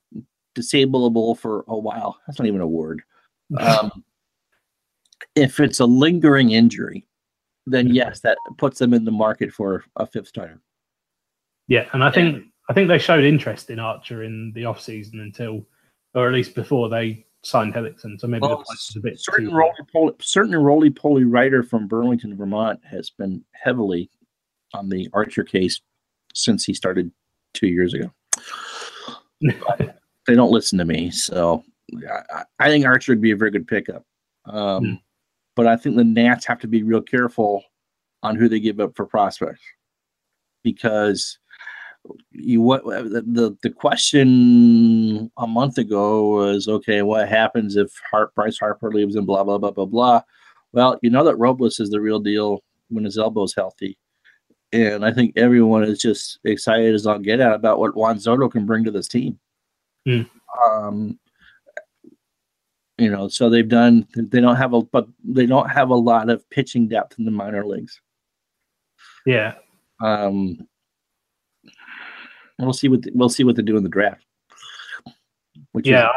[0.55, 3.01] disableable for a while, that's not even a word.
[3.59, 4.03] Um,
[5.35, 7.05] if it's a lingering injury,
[7.67, 10.59] then yes, that puts them in the market for a fifth starter.
[11.67, 15.19] Yeah, and I think I think they showed interest in Archer in the off season
[15.19, 15.67] until,
[16.15, 18.19] or at least before they signed Hellickson.
[18.19, 19.55] So maybe Well, the price is a bit certain too.
[19.55, 24.09] roly poly, certain roly poly writer from Burlington, Vermont, has been heavily
[24.73, 25.81] on the Archer case
[26.33, 27.11] since he started
[27.53, 28.11] two years ago.
[30.25, 31.65] They don't listen to me, so
[32.09, 34.05] I- I, think Archer would be a very good pickup.
[34.45, 34.93] Um, Hmm.
[35.55, 37.63] But I think the Nats have to be real careful
[38.23, 39.61] on who they give up for prospects
[40.63, 41.37] because
[42.31, 48.33] you what the the, the question a month ago was okay what happens if Hart,
[48.35, 50.21] Bryce Harper leaves and blah blah blah blah blah
[50.73, 53.97] well you know that Robles is the real deal when his elbow's healthy
[54.73, 58.49] and I think everyone is just excited as I'll get out about what Juan Soto
[58.49, 59.39] can bring to this team
[60.05, 60.23] Hmm.
[60.67, 61.17] um
[62.97, 66.29] you know so they've done they don't have a but they don't have a lot
[66.29, 68.01] of pitching depth in the minor leagues
[69.25, 69.55] Yeah,
[70.01, 70.67] um,
[72.59, 74.25] we'll see what we'll see what they do in the draft.
[75.71, 76.03] Which yeah.
[76.03, 76.09] is,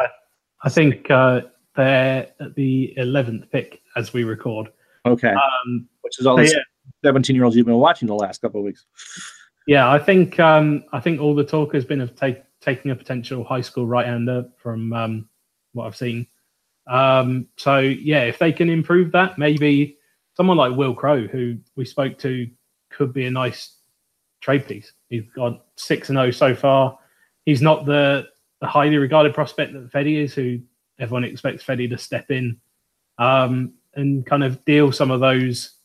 [0.63, 1.41] I, I think uh,
[1.75, 4.67] they're at the eleventh pick as we record.
[5.05, 5.29] okay.
[5.33, 6.59] Um, Which is all so yeah,
[7.03, 8.85] seventeen year olds you've been watching the last couple of weeks.
[9.67, 12.95] yeah, I think um, I think all the talk has been of take, taking a
[12.95, 15.29] potential high school right-hander from um,
[15.73, 16.27] what I've seen.
[16.87, 19.97] Um, so yeah, if they can improve that, maybe
[20.35, 22.49] someone like Wil Crowe, who we spoke to,
[22.89, 23.75] could be a nice
[24.39, 24.93] trade piece.
[25.09, 26.97] He's got six and zero so far.
[27.45, 28.27] He's not the,
[28.61, 30.59] the highly regarded prospect that Fedde is, who
[30.99, 32.59] everyone expects Fedde to step in
[33.17, 35.76] um, and kind of deal some of those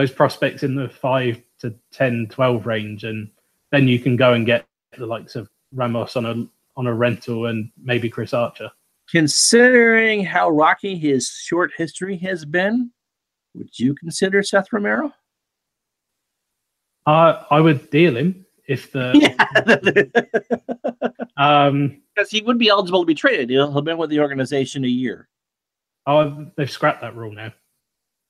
[0.00, 3.30] those prospects in the five to 10, 12 range, and
[3.70, 4.64] then you can go and get
[4.96, 6.46] the likes of Ramos on a
[6.76, 8.70] on a rental and maybe Chris Archer.
[9.10, 12.90] Considering how rocky his short history has been,
[13.54, 15.12] would you consider Seth Romero?
[17.04, 19.12] I I would deal him if the
[21.36, 23.50] um because he would be eligible to be traded.
[23.50, 25.28] He'll have been with the organization a year.
[26.06, 27.52] oh they've scrapped that rule now.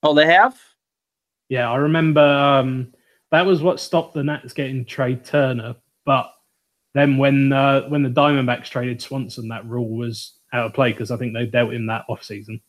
[0.03, 0.59] Oh, they have.
[1.51, 2.95] Yeah, I remember um,
[3.33, 5.75] that was what stopped the Nats getting Trea Turner.
[6.07, 6.33] But
[6.95, 11.11] then when uh, when the Diamondbacks traded Swanson, that rule was out of play because
[11.11, 12.61] I think they dealt him that off season.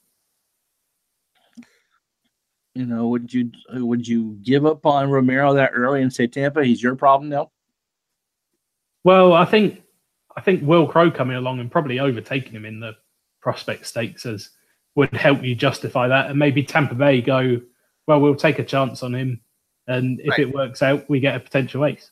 [2.74, 6.66] You know, would you would you give up on Romero that early and say Tampa,
[6.66, 7.52] he's your problem now?
[9.04, 9.84] Well, I think
[10.36, 12.94] I think Wil Crowe coming along and probably overtaking him in the
[13.42, 14.50] prospect stakes as
[14.96, 17.62] would help you justify that, and maybe Tampa Bay go,
[18.12, 19.40] well, we'll take a chance on him,
[19.88, 20.40] and if Right.
[20.42, 22.12] it works out, we get a potential ace.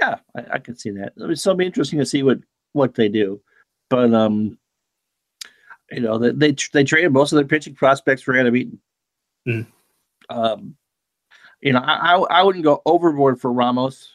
[0.00, 1.12] Yeah, I, I could see that.
[1.16, 2.38] It'll still be interesting to see what
[2.72, 3.40] what they do,
[3.88, 4.58] but um,
[5.90, 8.80] you know, they they, they traded most of their pitching prospects for Adam Eaton.
[9.48, 9.66] Mm.
[10.28, 10.76] Um,
[11.60, 14.10] you know, I, I I wouldn't go overboard for Ramos.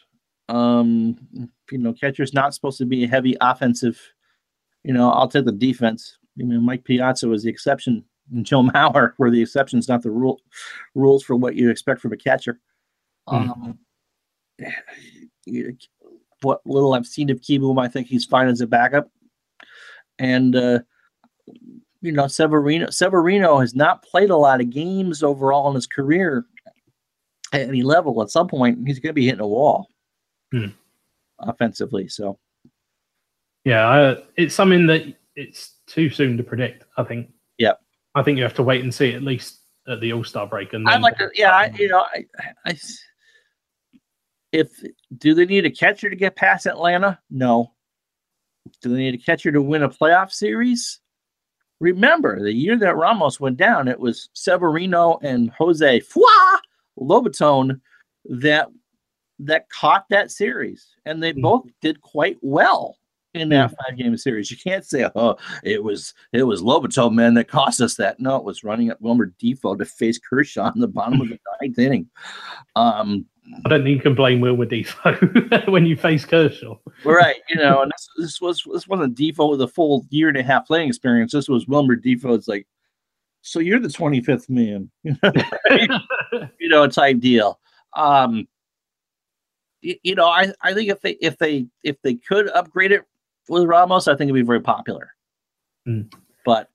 [0.49, 1.17] Um,
[1.71, 3.99] you know, catcher's not supposed to be a heavy offensive.
[4.83, 6.17] You know, I'll take the defense.
[6.39, 10.11] I mean, Mike Piazza was the exception, and Joe Mauer were the exceptions, not the
[10.11, 10.41] rule
[10.95, 12.59] rules for what you expect from a catcher.
[13.27, 13.49] Mm.
[13.49, 13.79] Um,
[16.41, 19.09] what little I've seen of Kieboom, I think he's fine as a backup.
[20.17, 20.79] And uh,
[22.01, 26.45] you know, Severino Severino has not played a lot of games overall in his career
[27.53, 28.21] at any level.
[28.21, 29.87] At some point, he's going to be hitting a wall
[30.51, 30.67] Hmm.
[31.39, 32.07] offensively.
[32.07, 32.39] So
[33.65, 36.85] Yeah, I, it's something that it's too soon to predict.
[36.97, 37.29] I think.
[37.57, 37.79] Yep.
[38.15, 40.73] I think you have to wait and see at least at the All Star break,
[40.73, 42.25] and I'd like to, yeah, I, you know, I,
[42.65, 42.77] I,
[44.51, 44.71] if
[45.17, 47.19] do they need a catcher to get past Atlanta?
[47.29, 47.73] No.
[48.81, 50.99] Do they need a catcher to win a playoff series?
[51.79, 56.59] Remember, the year that Ramos went down, it was Severino and Jose Fua
[56.99, 57.79] Lobaton
[58.25, 58.67] that
[59.39, 61.41] that caught that series, and they Mhm.
[61.41, 62.97] both did quite well
[63.33, 64.49] in that five game series.
[64.49, 68.35] You can't say, "Oh, it was it was Lobaton man that cost us that." No,
[68.35, 71.79] it was running at Wilmer Difo to face Kershaw in the bottom of the ninth
[71.79, 72.09] inning.
[72.75, 73.25] Um,
[73.65, 76.75] I don't think you can blame Wilmer Difo when you face Kershaw.
[77.03, 80.37] right, you know, and this, this was this wasn't Difo with a full year and
[80.37, 81.31] a half playing experience.
[81.31, 82.35] This was Wilmer Difo.
[82.35, 82.67] It's like,
[83.41, 84.91] so you're the 25th man,
[86.59, 87.59] you know, type deal.
[87.95, 88.47] Um,
[89.81, 93.03] you know, I, I think if they if they if they could upgrade it
[93.49, 95.13] with Ramos, I think it'd be very popular.
[95.87, 96.13] Mm.
[96.45, 96.69] But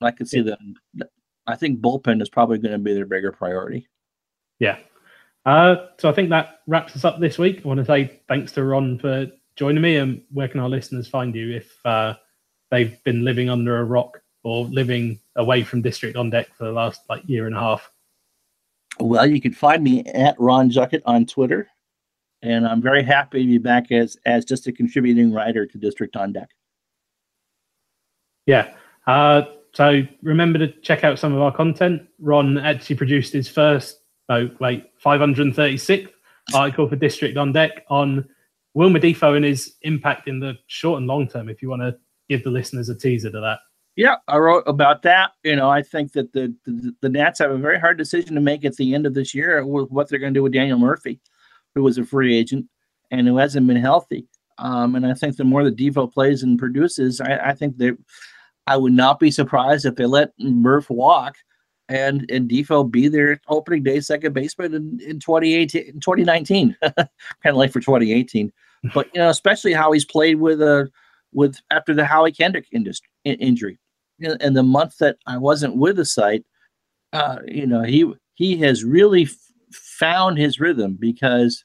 [0.00, 0.74] I could see them.
[1.46, 3.88] I think bullpen is probably going to be their bigger priority.
[4.58, 4.78] Yeah.
[5.44, 7.62] Uh, so I think that wraps us up this week.
[7.64, 11.08] I want to say thanks to Ron for joining me, and where can our listeners
[11.08, 12.14] find you if uh,
[12.70, 16.72] they've been living under a rock or living away from District on Deck for the
[16.72, 17.90] last like year and a half.
[19.00, 21.68] Well, you can find me at Ron Juckett on Twitter,
[22.42, 26.16] and I'm very happy to be back as as just a contributing writer to District
[26.16, 26.50] on Deck.
[28.46, 28.74] Yeah.
[29.06, 32.02] Uh, so remember to check out some of our content.
[32.18, 36.10] Ron actually produced his first, oh wait, 536th
[36.54, 38.28] article for District on Deck on
[38.74, 41.48] Wilmer Difo and his impact in the short and long term.
[41.48, 41.96] If you want to
[42.28, 43.58] give the listeners a teaser to that.
[43.94, 45.32] Yeah, I wrote about that.
[45.44, 48.40] You know, I think that the, the, the Nats have a very hard decision to
[48.40, 50.78] make at the end of this year with what they're going to do with Daniel
[50.78, 51.20] Murphy,
[51.74, 52.66] who was a free agent
[53.10, 54.26] and who hasn't been healthy.
[54.58, 57.92] Um, and I think the more the Difo plays and produces, I, I think they,
[58.66, 61.36] I would not be surprised if they let Murph walk
[61.88, 67.08] and and Difo be their opening day second baseman in, in 2018, 2019, kind
[67.44, 68.52] of late for 2018.
[68.94, 70.90] But you know, especially how he's played with a
[71.32, 73.78] with after the Howie Kendrick industry, injury,
[74.20, 76.44] and the month that I wasn't with the site,
[77.12, 79.28] uh, you know, he he has really
[80.02, 81.64] found his rhythm because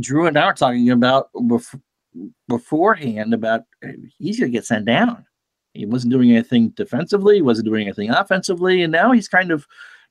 [0.00, 1.80] Drew and I were talking about bef-
[2.48, 3.62] beforehand about
[4.18, 5.24] he's going to get sent down.
[5.72, 9.64] He wasn't doing anything defensively, he wasn't doing anything offensively, and now he's kind of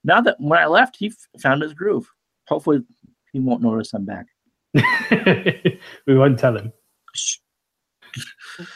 [0.05, 2.09] now that when I left, he f- found his groove.
[2.47, 2.83] Hopefully,
[3.33, 4.27] he won't notice I'm back.
[6.05, 6.71] we won't tell him.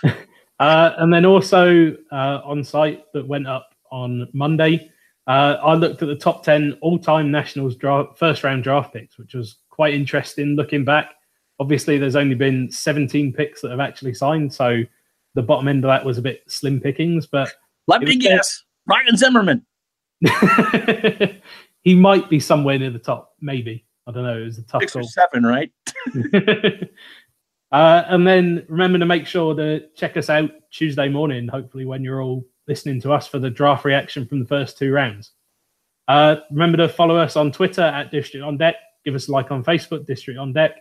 [0.60, 4.92] uh, and then also uh, on site that went up on Monday,
[5.30, 9.20] uh, I looked at the top 10 all time Nationals draft, first round draft picks,
[9.20, 11.12] which was quite interesting looking back.
[11.60, 14.52] Obviously, there's only been 17 picks that have actually signed.
[14.52, 14.82] So
[15.36, 17.28] the bottom end of that was a bit slim pickings.
[17.28, 17.54] But
[17.86, 19.66] let me guess Ryan Zimmerman.
[21.84, 23.86] he might be somewhere near the top, maybe.
[24.08, 24.42] I don't know.
[24.42, 25.04] It was a tough Six call.
[25.04, 25.72] or seven, right?
[27.72, 32.04] uh, and then remember to make sure to check us out Tuesday morning, hopefully, when
[32.04, 35.32] you're all listening to us for the draft reaction from the first two rounds.
[36.08, 38.76] Uh, remember to follow us on Twitter at District on Deck.
[39.04, 40.76] Give us a like on Facebook, District on Deck.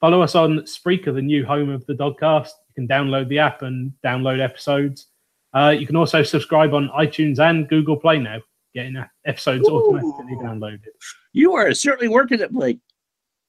[0.00, 2.50] Follow us on Spreaker, the new home of the Dogcast.
[2.68, 5.06] You can download the app and download episodes.
[5.54, 8.40] Uh, you can also subscribe on iTunes and Google Play now,
[8.74, 9.76] getting episodes Ooh.
[9.76, 10.86] automatically downloaded.
[11.32, 12.80] You are certainly working it, Blake.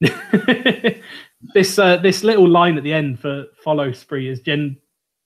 [1.54, 4.78] this uh, this little line at the end for follow spree has gen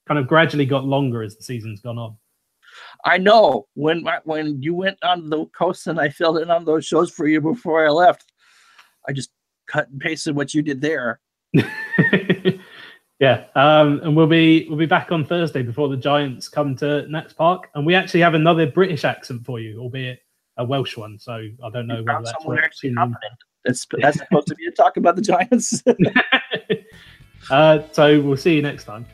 [0.08, 2.16] kind of gradually got longer as the season's gone on.
[3.04, 6.86] I know when when you went on the coast and I filled in on those
[6.86, 8.32] shows for you before I left,
[9.06, 9.30] I just
[9.66, 11.20] cut and pasted what you did there.
[13.20, 17.06] yeah, um, and we'll be we'll be back on Thursday before the Giants come to
[17.08, 20.20] Nats Park, and we actually have another British accent for you, albeit
[20.56, 21.18] a Welsh one.
[21.18, 23.38] So I don't know you whether that's actually competent.
[23.64, 25.82] That's that's supposed to be a talk about the Giants.
[27.50, 29.06] uh, so we'll see you next time.